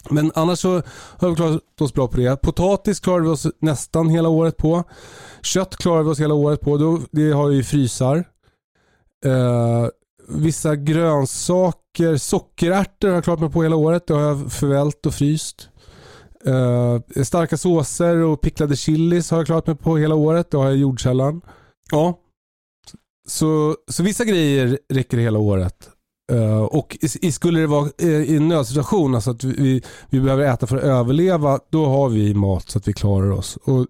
[0.09, 0.81] Men annars så
[1.17, 2.41] har vi klarat oss bra på det.
[2.41, 4.83] Potatis klarar vi oss nästan hela året på.
[5.41, 6.77] Kött klarar vi oss hela året på.
[7.11, 8.17] Det har vi i frysar.
[9.25, 9.87] Eh,
[10.27, 14.07] vissa grönsaker, sockerärtor har jag klarat mig på hela året.
[14.07, 15.69] Det har jag förvält och fryst.
[16.45, 20.51] Eh, starka såser och picklade chilis har jag klarat mig på hela året.
[20.51, 21.41] Det har jag i jordkällaren.
[21.91, 22.19] Ja.
[23.27, 25.89] Så, så vissa grejer räcker hela året.
[26.31, 30.43] Eh, och i, skulle det vara eh, i en nödsituation, alltså att vi, vi behöver
[30.43, 33.57] äta för att överleva, då har vi mat så att vi klarar oss.
[33.57, 33.87] Och,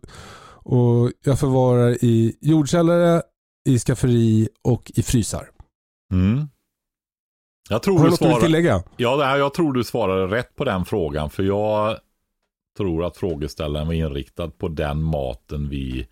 [0.65, 3.21] och jag förvarar i jordkällare,
[3.69, 5.49] i skafferi och i frysar.
[6.11, 6.47] Mm.
[7.69, 8.45] Jag tror Har du något du vill svarar...
[8.45, 8.83] tillägga?
[8.97, 11.29] Ja, jag tror du svarade rätt på den frågan.
[11.29, 11.97] För jag
[12.77, 16.07] tror att frågeställaren var inriktad på den maten vi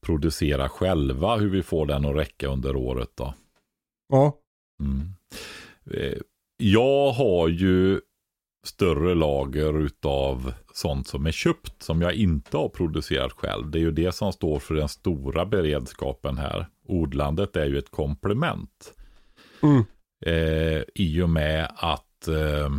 [0.00, 1.36] producerar själva.
[1.36, 3.34] Hur vi får den att räcka under året då.
[4.08, 4.36] Ja.
[4.80, 5.08] Mm.
[5.90, 6.18] Eh,
[6.56, 8.00] Jag har ju
[8.64, 13.70] större lager utav sånt som är köpt som jag inte har producerat själv.
[13.70, 16.66] Det är ju det som står för den stora beredskapen här.
[16.86, 18.94] Odlandet är ju ett komplement.
[19.62, 19.84] Mm.
[20.26, 22.70] Eh, I och med att eh,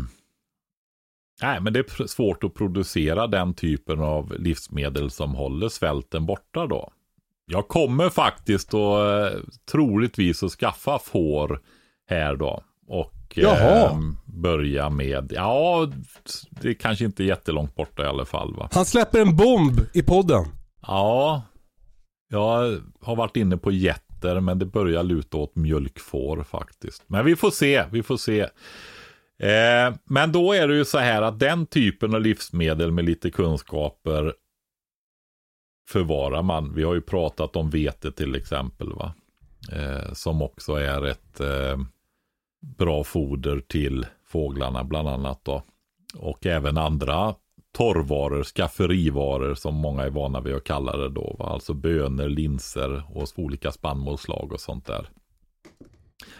[1.42, 6.68] nej, men det är svårt att producera den typen av livsmedel som håller svälten borta
[6.68, 6.92] då.
[7.46, 9.40] Jag kommer faktiskt att eh,
[9.72, 11.60] troligtvis att skaffa får
[12.10, 12.64] här då.
[12.88, 15.92] Och eh, börja med, ja,
[16.50, 18.70] det är kanske inte jättelångt borta i alla fall va.
[18.72, 20.46] Han släpper en bomb i podden.
[20.88, 21.42] Ja,
[22.30, 27.04] jag har varit inne på getter, men det börjar luta åt mjölkfår faktiskt.
[27.08, 28.48] Men vi får se, vi får se.
[29.42, 33.32] Eh, men då är det ju så här att den typen av livsmedel med lite
[33.32, 34.34] kunskaper
[35.90, 36.74] förvarar man.
[36.76, 38.94] Vi har ju pratat om vete till exempel.
[38.94, 39.14] va
[39.72, 41.78] eh, Som också är ett eh,
[42.78, 45.46] bra foder till fåglarna bland annat.
[45.46, 45.64] då.
[46.18, 47.36] Och även andra
[47.72, 51.36] torrvaror, skafferivaror som många är vana vid att kalla det då.
[51.40, 51.46] Va?
[51.46, 55.10] Alltså bönor, linser och olika spannmålslag och sånt där.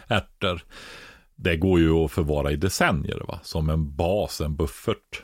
[0.06, 0.62] Ärtor.
[1.42, 3.40] Det går ju att förvara i decennier va?
[3.42, 5.22] som en bas, en buffert.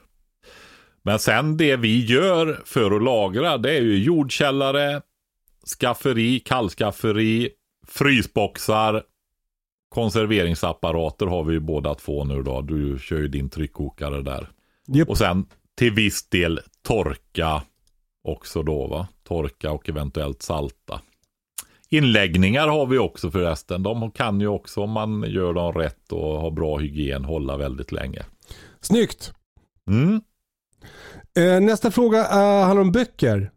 [1.03, 5.03] Men sen det vi gör för att lagra det är ju jordkällare,
[5.81, 7.51] skafferi, kallskafferi,
[7.87, 9.03] frysboxar,
[9.89, 12.61] konserveringsapparater har vi ju båda två nu då.
[12.61, 14.49] Du kör ju din tryckkokare där.
[14.95, 15.09] Yep.
[15.09, 15.47] Och sen
[15.77, 17.63] till viss del torka
[18.25, 19.09] också då va.
[19.25, 21.01] Torka och eventuellt salta.
[21.91, 23.83] Inläggningar har vi också förresten.
[23.83, 27.93] De kan ju också om man gör dem rätt och har bra hygien hålla väldigt
[27.93, 28.23] länge.
[28.81, 29.33] Snyggt.
[29.91, 30.21] Mm.
[31.39, 33.51] Eh, nästa fråga uh, handlar om böcker.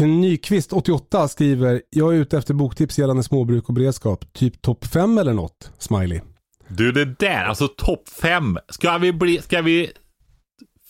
[0.00, 4.32] Nyqvist 88 skriver, jag är ute efter boktips gällande småbruk och beredskap.
[4.32, 5.72] Typ topp 5 eller något?
[5.78, 6.20] Smiley.
[6.68, 8.58] Du det där, alltså topp 5.
[8.68, 9.90] Ska vi, bli, ska vi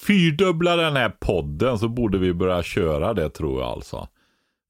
[0.07, 4.09] fyrdubbla den här podden så borde vi börja köra det tror jag alltså.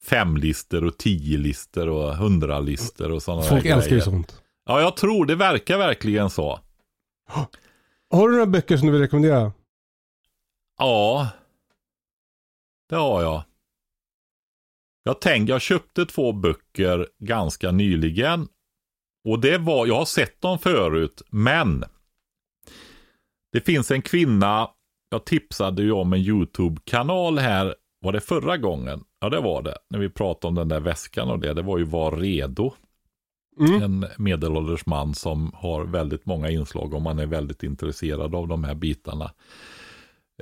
[0.09, 4.43] Femlister och tio-lister och hundralister och sådana Folk där älskar ju sånt.
[4.67, 6.61] Ja, jag tror det verkar verkligen så.
[8.11, 9.53] Har du några böcker som du vill rekommendera?
[10.79, 11.29] Ja,
[12.89, 13.43] det har jag.
[15.03, 18.49] Jag tänkte, jag köpte två böcker ganska nyligen.
[19.25, 21.85] Och det var, jag har sett dem förut, men
[23.53, 24.71] det finns en kvinna,
[25.11, 29.05] jag tipsade ju om en YouTube-kanal här, var det förra gången?
[29.20, 29.78] Ja, det var det.
[29.90, 32.72] När vi pratade om den där väskan och det, det var ju Var redo.
[33.61, 33.82] Mm.
[33.82, 38.64] En medelålders man som har väldigt många inslag om man är väldigt intresserad av de
[38.64, 39.30] här bitarna.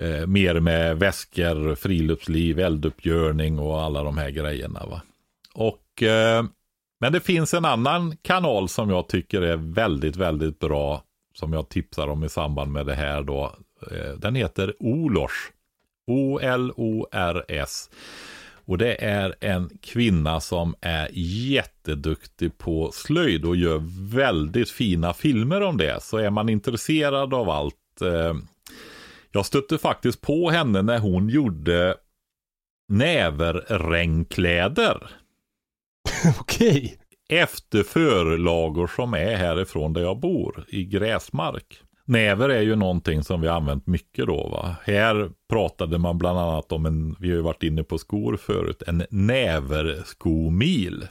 [0.00, 4.86] Eh, mer med väskor, friluftsliv, elduppgörning och alla de här grejerna.
[4.86, 5.02] Va?
[5.54, 6.44] Och, eh,
[7.00, 11.02] men det finns en annan kanal som jag tycker är väldigt, väldigt bra.
[11.34, 13.56] Som jag tipsar om i samband med det här då.
[13.90, 15.50] Eh, den heter Olors.
[16.06, 17.90] O-L-O-R-S.
[18.66, 23.82] Och det är en kvinna som är jätteduktig på slöjd och gör
[24.14, 26.02] väldigt fina filmer om det.
[26.02, 28.02] Så är man intresserad av allt.
[28.02, 28.34] Eh,
[29.32, 31.96] jag stötte faktiskt på henne när hon gjorde
[32.88, 35.10] näverregnkläder.
[36.40, 36.98] Okej.
[37.28, 41.83] Efter förlagor som är härifrån där jag bor, i gräsmark.
[42.06, 44.48] Näver är ju någonting som vi använt mycket då.
[44.48, 44.76] Va?
[44.84, 48.82] Här pratade man bland annat om en, vi har ju varit inne på skor förut,
[48.86, 51.08] en näverskomil.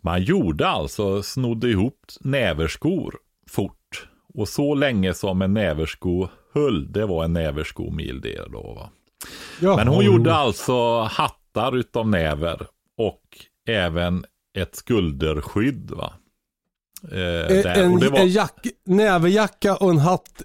[0.00, 3.14] Man gjorde alltså, snodde ihop näverskor
[3.50, 4.08] fort.
[4.34, 8.74] Och så länge som en näversko höll, det var en näverskomil det då.
[8.74, 8.90] Va?
[9.60, 12.66] Jaha, Men hon gjorde alltså hattar utav näver
[12.98, 13.22] och
[13.68, 14.24] även
[14.58, 15.90] ett skulderskydd.
[15.90, 16.12] Va?
[17.12, 17.78] Eh, Eh.
[17.78, 20.42] En, var- en jack, näverjacka och en hatt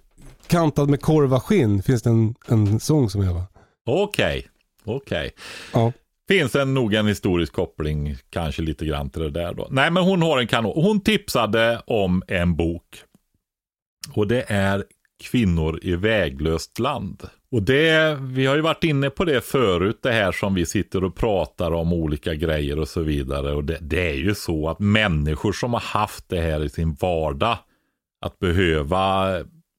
[0.47, 1.83] kantad med korvaskinn.
[1.83, 3.45] Finns det en, en sång som heter va?
[3.85, 4.47] Okej,
[4.85, 5.31] okej.
[5.73, 5.91] Ja.
[6.27, 9.67] Finns en nog en historisk koppling kanske lite grann till det där då.
[9.71, 10.71] Nej men hon har en kanon.
[10.83, 12.85] Hon tipsade om en bok.
[14.13, 14.83] Och det är
[15.23, 17.23] Kvinnor i väglöst land.
[17.51, 21.03] Och det, vi har ju varit inne på det förut, det här som vi sitter
[21.03, 23.51] och pratar om olika grejer och så vidare.
[23.51, 26.93] Och det, det är ju så att människor som har haft det här i sin
[26.93, 27.57] vardag,
[28.21, 29.27] att behöva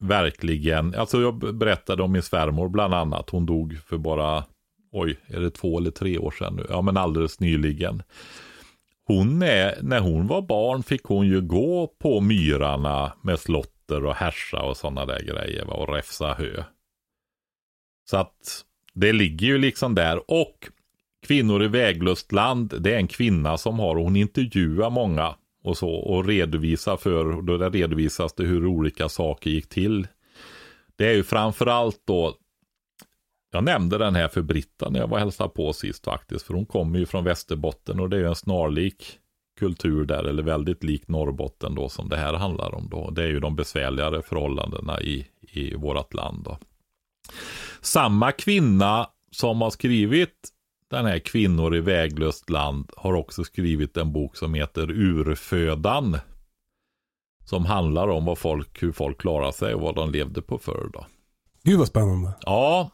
[0.00, 4.44] verkligen, alltså jag berättade om min svärmor bland annat, hon dog för bara,
[4.92, 6.66] oj, är det två eller tre år sedan nu?
[6.68, 8.02] Ja men alldeles nyligen.
[9.06, 14.14] Hon är, när hon var barn fick hon ju gå på myrarna med slotter och
[14.14, 16.62] härsa och sådana där grejer va, och räfsa hö.
[18.04, 20.30] Så att det ligger ju liksom där.
[20.30, 20.68] Och
[21.26, 25.34] Kvinnor i väglöst land, det är en kvinna som har, hon intervjuar många
[25.64, 30.06] och så och redovisar för, då det redovisas det hur olika saker gick till.
[30.96, 32.34] Det är ju framförallt då,
[33.52, 36.54] jag nämnde den här för Britta när jag var och hälsade på sist faktiskt, för
[36.54, 39.18] hon kommer ju från Västerbotten och det är ju en snarlik
[39.58, 43.10] kultur där, eller väldigt lik Norrbotten då som det här handlar om då.
[43.10, 46.58] Det är ju de besvärligare förhållandena i, i vårt land då.
[47.80, 50.48] Samma kvinna som har skrivit
[50.90, 56.18] den här Kvinnor i väglöst land har också skrivit en bok som heter Urfödan.
[57.44, 60.90] Som handlar om vad folk, hur folk klarar sig och vad de levde på förr
[60.92, 61.06] då.
[61.62, 62.32] Gud vad spännande.
[62.40, 62.90] Ja,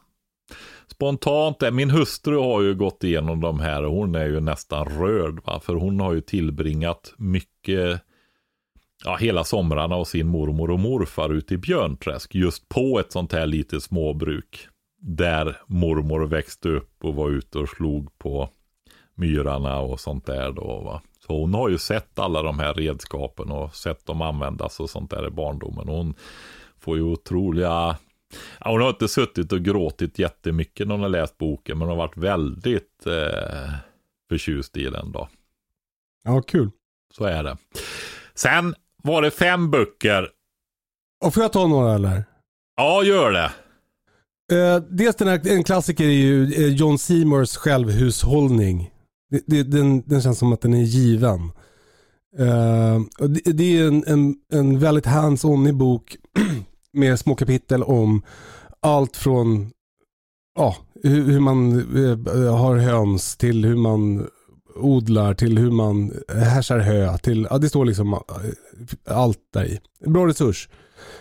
[0.87, 5.45] Spontant, min hustru har ju gått igenom de här och hon är ju nästan rörd.
[5.45, 5.59] Va?
[5.59, 8.01] För hon har ju tillbringat mycket,
[9.05, 12.35] ja hela somrarna och sin mormor och morfar ute i Björnträsk.
[12.35, 14.67] Just på ett sånt här litet småbruk.
[15.01, 18.49] Där mormor växte upp och var ute och slog på
[19.15, 20.81] myrarna och sånt där då.
[20.85, 21.01] Va?
[21.27, 25.11] Så hon har ju sett alla de här redskapen och sett dem användas och sånt
[25.11, 25.87] där i barndomen.
[25.87, 26.13] Hon
[26.79, 27.97] får ju otroliga
[28.59, 31.97] Ja, hon har inte suttit och gråtit jättemycket när hon har läst boken, men hon
[31.97, 33.73] har varit väldigt eh,
[34.29, 35.29] förtjust i den då.
[36.23, 36.71] Ja, kul.
[37.13, 37.57] Så är det.
[38.33, 40.29] Sen var det fem böcker.
[41.25, 42.23] Och får jag ta några eller?
[42.75, 43.51] Ja, gör det.
[44.53, 48.91] Uh, dels den här, en klassiker är ju uh, John Seymours självhushållning.
[49.31, 51.51] Det, det, den, den känns som att den är given.
[52.39, 56.17] Uh, det, det, är en, en, en väldigt hands-on bok
[56.93, 58.21] med små kapitel om
[58.81, 59.71] allt från
[60.55, 61.71] ja, hur, hur man
[62.49, 64.27] har höns till hur man
[64.79, 69.79] odlar till hur man härsar hö till, ja det står liksom eh, allt där i.
[70.05, 70.69] Bra resurs.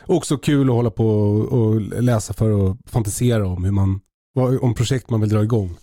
[0.06, 4.00] Också kul att hålla på och läsa för att fantisera om hur man,
[4.60, 5.76] om projekt man vill dra igång.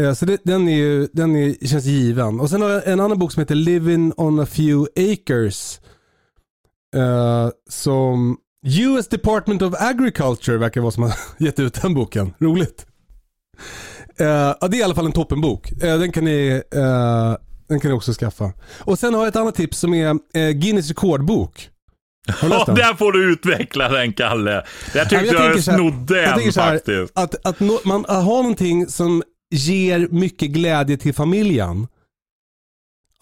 [0.00, 2.40] Eh, så det, den, är, den är, känns given.
[2.40, 5.80] Och sen har jag en annan bok som heter Living on a few acres.
[6.96, 12.34] Uh, som US Department of Agriculture verkar vara som har gett ut den boken.
[12.38, 12.86] Roligt.
[14.16, 15.72] Ja, det är i alla fall en toppenbok.
[15.72, 16.62] Uh, den, kan ni,
[17.68, 18.52] den kan ni också skaffa.
[18.78, 21.70] Och sen har jag ett annat tips som är Guinness rekordbok.
[22.42, 24.64] Ja, där får du utveckla den Kalle.
[24.94, 27.12] Jag tyckte jag, jag, jag snodde en faktiskt.
[27.18, 31.86] Att, att no, man har någonting som ger mycket glädje till familjen.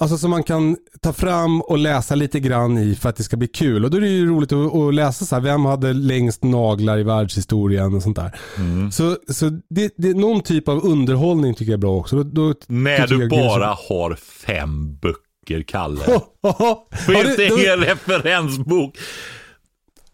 [0.02, 3.36] Alltså som man kan ta fram och läsa lite grann i för att det ska
[3.36, 3.84] bli kul.
[3.84, 6.98] Och då är det ju roligt att, att läsa så här, vem hade längst naglar
[6.98, 8.36] i världshistorien och sånt där.
[8.56, 8.92] Mm.
[8.92, 12.16] Så, så det, det, någon typ av underhållning tycker jag är bra också.
[12.16, 16.04] Då, då När du bara har fem böcker, Kalle.
[17.06, 18.98] Finns det ingen referensbok?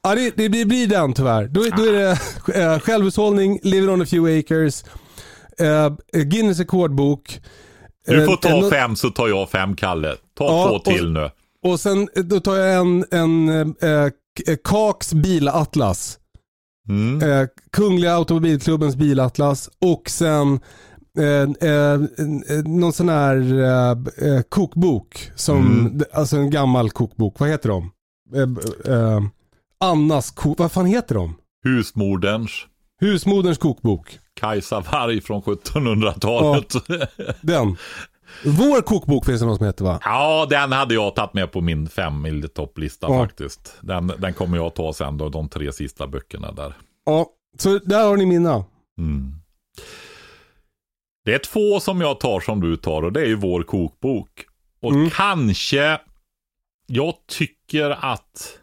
[0.02, 1.46] Ja, det, det, blir den tyvärr.
[1.46, 2.10] Då, då är det
[2.62, 4.84] äh, självhushållning, living on a few acres,
[5.60, 7.40] Uh, Guinness rekordbok.
[8.08, 10.16] Du får ta fem så tar jag fem Kalle.
[10.34, 11.30] Ta ja, två till och, nu.
[11.62, 14.10] Och sen då tar jag en, en uh,
[14.64, 16.18] Kaks bilatlas.
[16.88, 17.22] Mm.
[17.22, 20.60] Uh, Kungliga Automobilklubbens bilatlas och sen
[21.18, 22.00] eh, eh,
[22.64, 23.36] någon sån här
[24.22, 25.30] eh, kokbok.
[25.34, 26.02] Som, mm.
[26.12, 27.40] Alltså en gammal kokbok.
[27.40, 27.90] Vad heter de?
[29.80, 30.58] Annas kok...
[30.58, 31.34] Vad fan heter de?
[31.64, 32.66] Husmoderns.
[33.00, 34.18] Husmoderns kokbok.
[34.38, 36.74] Kajsa Warg från 1700-talet.
[37.16, 37.76] Ja, den.
[38.44, 40.00] Vår kokbok finns det någon som heter va?
[40.04, 43.26] Ja, den hade jag tagit med på min fem topplista ja.
[43.26, 43.76] faktiskt.
[43.80, 46.74] Den, den kommer jag ta sen då, de tre sista böckerna där.
[47.06, 47.26] Ja,
[47.58, 48.64] så där har ni mina.
[48.98, 49.34] Mm.
[51.24, 54.46] Det är två som jag tar som du tar och det är ju vår kokbok.
[54.80, 55.10] Och mm.
[55.10, 56.00] kanske,
[56.86, 58.58] jag tycker att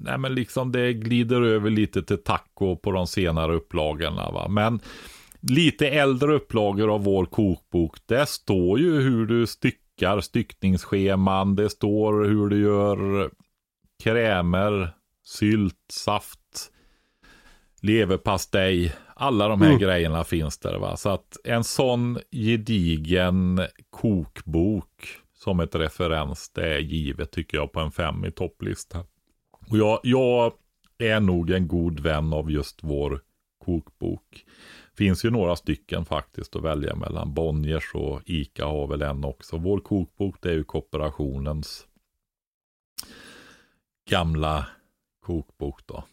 [0.00, 4.30] nej men liksom det glider över lite till taco på de senare upplagorna.
[4.30, 4.48] Va?
[4.48, 4.80] Men
[5.40, 12.24] lite äldre upplagor av vår kokbok, det står ju hur du styckar styckningsscheman, det står
[12.24, 13.30] hur du gör
[14.02, 14.90] krämer,
[15.24, 16.72] sylt, saft,
[17.82, 18.92] leverpastej.
[19.14, 19.80] Alla de här mm.
[19.80, 20.78] grejerna finns där.
[20.78, 20.96] Va?
[20.96, 27.80] Så att en sån gedigen kokbok som ett referens, det är givet tycker jag på
[27.80, 29.04] en fem i topplista.
[29.70, 30.52] Och jag, jag
[30.98, 33.20] är nog en god vän av just vår
[33.64, 34.44] kokbok.
[34.96, 37.34] Finns ju några stycken faktiskt att välja mellan.
[37.34, 39.56] Bonniers och Ica har väl en också.
[39.56, 41.86] Vår kokbok det är ju kooperationens
[44.10, 44.66] gamla
[45.26, 46.04] kokbok då.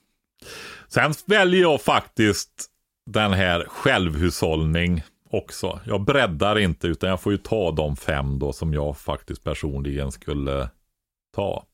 [0.87, 2.65] Sen väljer jag faktiskt
[3.05, 5.79] den här självhushållning också.
[5.85, 10.11] Jag breddar inte utan jag får ju ta de fem då som jag faktiskt personligen
[10.11, 10.69] skulle
[11.35, 11.65] ta.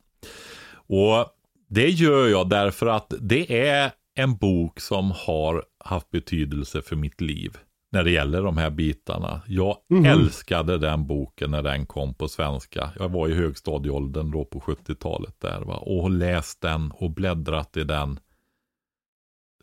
[0.73, 1.40] Och
[1.73, 7.21] det gör jag därför att det är en bok som har haft betydelse för mitt
[7.21, 7.57] liv.
[7.91, 9.41] När det gäller de här bitarna.
[9.47, 10.05] Jag mm.
[10.05, 12.89] älskade den boken när den kom på svenska.
[12.99, 15.75] Jag var i högstadieåldern då på 70-talet där va.
[15.75, 18.19] Och läst den och bläddrat i den.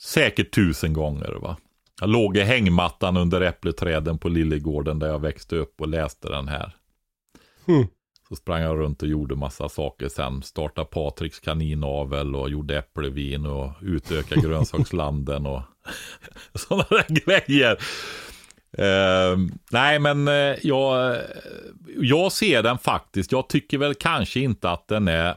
[0.00, 1.56] Säkert tusen gånger va.
[2.00, 6.48] Jag låg i hängmattan under äppleträden på Lillegården där jag växte upp och läste den
[6.48, 6.76] här.
[7.68, 7.86] Mm.
[8.28, 10.42] Så sprang jag runt och gjorde massa saker sen.
[10.42, 15.62] Startade Patriks kaninavel och gjorde äpplevin och utökade grönsakslanden och
[16.54, 17.78] sådana där grejer.
[18.78, 19.38] Uh,
[19.70, 21.18] nej, men uh, jag,
[21.96, 23.32] jag ser den faktiskt.
[23.32, 25.34] Jag tycker väl kanske inte att den är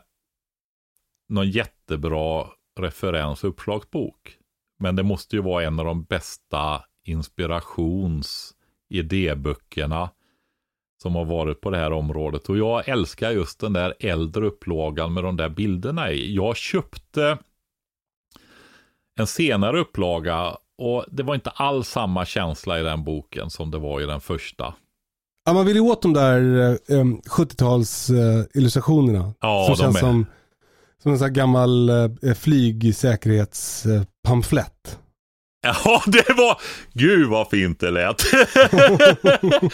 [1.29, 2.47] någon jättebra
[2.79, 4.37] referens och uppslagsbok.
[4.79, 8.53] Men det måste ju vara en av de bästa inspirations
[8.89, 10.09] idéböckerna
[11.01, 12.49] som har varit på det här området.
[12.49, 16.35] Och jag älskar just den där äldre upplagan med de där bilderna i.
[16.35, 17.37] Jag köpte
[19.19, 23.77] en senare upplaga och det var inte alls samma känsla i den boken som det
[23.77, 24.73] var i den första.
[25.45, 26.75] Ja, man vill ju åt de där eh,
[27.29, 28.45] 70-tals eh.
[29.39, 29.99] Ja, som de känns är.
[29.99, 30.25] som,
[31.03, 34.99] som en sån här gammal eh, flygsäkerhetspamflett.
[35.61, 36.61] Ja, det var...
[36.93, 38.21] Gud vad fint det lät.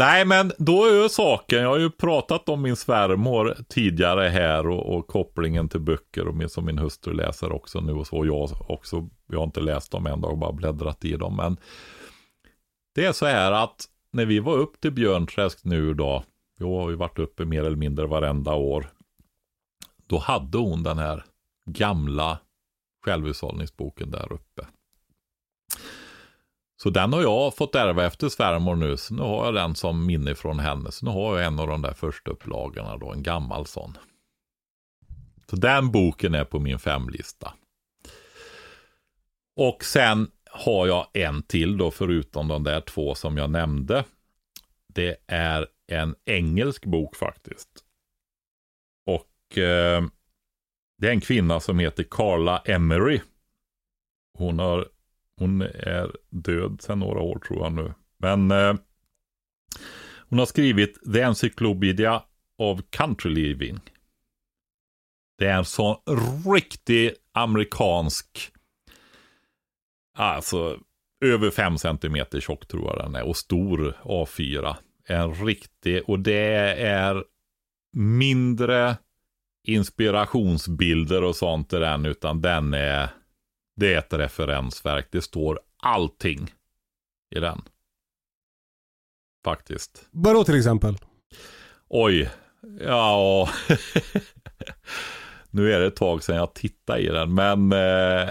[0.00, 4.66] Nej, men då är ju saken, jag har ju pratat om min svärmor tidigare här
[4.66, 8.26] och, och kopplingen till böcker och min, som min hustru läser också nu och så.
[8.26, 11.36] Jag också, jag har inte läst dem en dag, bara bläddrat i dem.
[11.36, 11.56] Men
[12.94, 16.24] det är så här att när vi var upp till Björnträsk nu då,
[16.58, 18.86] vi har ju varit uppe mer eller mindre varenda år.
[20.06, 21.24] Då hade hon den här
[21.66, 22.38] gamla
[23.04, 24.66] självhushållningsboken där uppe.
[26.82, 30.06] Så den har jag fått ärva efter svärmor nu, så nu har jag den som
[30.06, 30.92] minne från henne.
[30.92, 33.98] Så nu har jag en av de där första upplagorna då, en gammal sån.
[35.50, 37.54] Så den boken är på min femlista.
[39.56, 44.04] Och sen har jag en till då, förutom de där två som jag nämnde.
[44.86, 47.84] Det är en engelsk bok faktiskt.
[49.06, 50.04] Och eh,
[50.98, 53.20] det är en kvinna som heter Carla Emery.
[54.38, 54.88] Hon har
[55.40, 57.94] hon är död sedan några år tror jag nu.
[58.18, 58.74] Men eh,
[60.28, 62.22] hon har skrivit The Encyclopedia
[62.58, 63.80] of Country Living.
[65.38, 65.96] Det är en sån
[66.56, 68.52] riktig amerikansk,
[70.16, 70.78] alltså
[71.24, 74.76] över 5 cm tjock tror jag den är och stor A4.
[75.06, 77.24] En riktig, och det är
[77.96, 78.96] mindre
[79.66, 83.08] inspirationsbilder och sånt i den, utan den är
[83.80, 85.08] det är ett referensverk.
[85.10, 86.54] Det står allting
[87.30, 87.62] i den.
[89.44, 90.08] Faktiskt.
[90.10, 90.96] Vadå till exempel?
[91.88, 92.30] Oj.
[92.80, 93.48] Ja.
[95.50, 97.34] nu är det ett tag sedan jag tittade i den.
[97.34, 98.30] Men eh,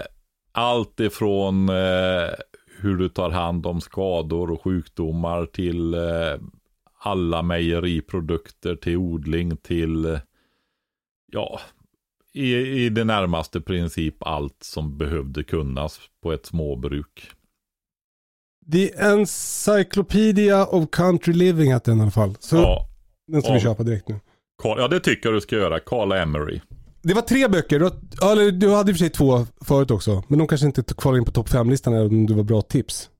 [0.52, 2.30] allt ifrån eh,
[2.78, 6.40] hur du tar hand om skador och sjukdomar till eh,
[6.98, 10.18] alla mejeriprodukter till odling till eh,
[11.26, 11.60] ja,
[12.34, 17.30] i, i det närmaste princip allt som behövde kunnas på ett småbruk.
[18.72, 22.34] The Encyclopedia of Country Living heter den i alla fall.
[22.40, 22.88] Så Ja,
[23.26, 24.20] den ska vi köpa direkt nu.
[24.62, 25.80] Ja, det tycker jag du ska göra.
[25.80, 26.60] Carla Emery.
[27.02, 27.78] Det var tre böcker.
[27.78, 27.86] Du,
[28.22, 30.24] eller, du hade i och för sig två förut också.
[30.28, 33.10] Men de kanske inte kvalar in på topp fem-listan även om det var bra tips.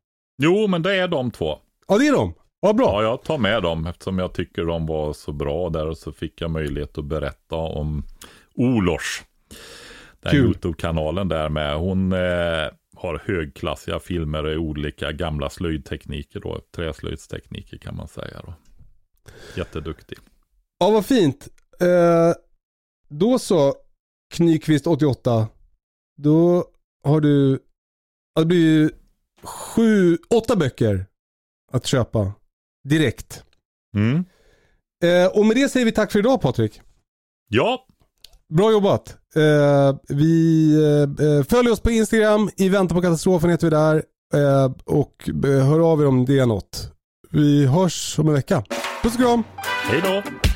[0.42, 1.58] Jo, men det är de två.
[1.88, 2.34] Ja, det är de.
[2.61, 3.02] Ja, bra.
[3.02, 6.12] Ja, jag tar med dem eftersom jag tycker de var så bra där och så
[6.12, 8.04] fick jag möjlighet att berätta om
[8.61, 9.22] Olors.
[10.20, 10.34] Den.
[10.34, 11.76] YouTube-kanalen där med.
[11.76, 16.61] Hon eh, har högklassiga filmer i olika gamla slöjdtekniker då.
[16.76, 18.54] Träslöjdstekniker kan man säga då.
[19.56, 20.18] Jätteduktig.
[20.78, 21.48] Ja, vad fint.
[21.80, 22.32] Eh,
[23.08, 23.74] då så,
[24.38, 25.48] Nyqvist 88.
[26.16, 26.64] Då
[27.02, 27.58] har du,
[28.34, 28.90] ja, det blir ju
[29.42, 31.06] sju, åtta böcker
[31.72, 32.32] att köpa
[32.88, 33.44] direkt.
[33.96, 34.24] Mm.
[35.04, 36.80] Eh, och med det säger vi tack för idag Patrik.
[37.48, 37.86] Ja,
[38.51, 39.16] Bra jobbat.
[39.36, 44.03] Eh, vi eh, eh följer oss på Instagram, i väntan på katastrofen heter vi där.
[44.34, 46.92] Eh, och eh, hör av er om det är något.
[47.30, 48.64] Vi hörs om en vecka.
[49.03, 49.44] Puss och kram.
[49.90, 50.49] hej då.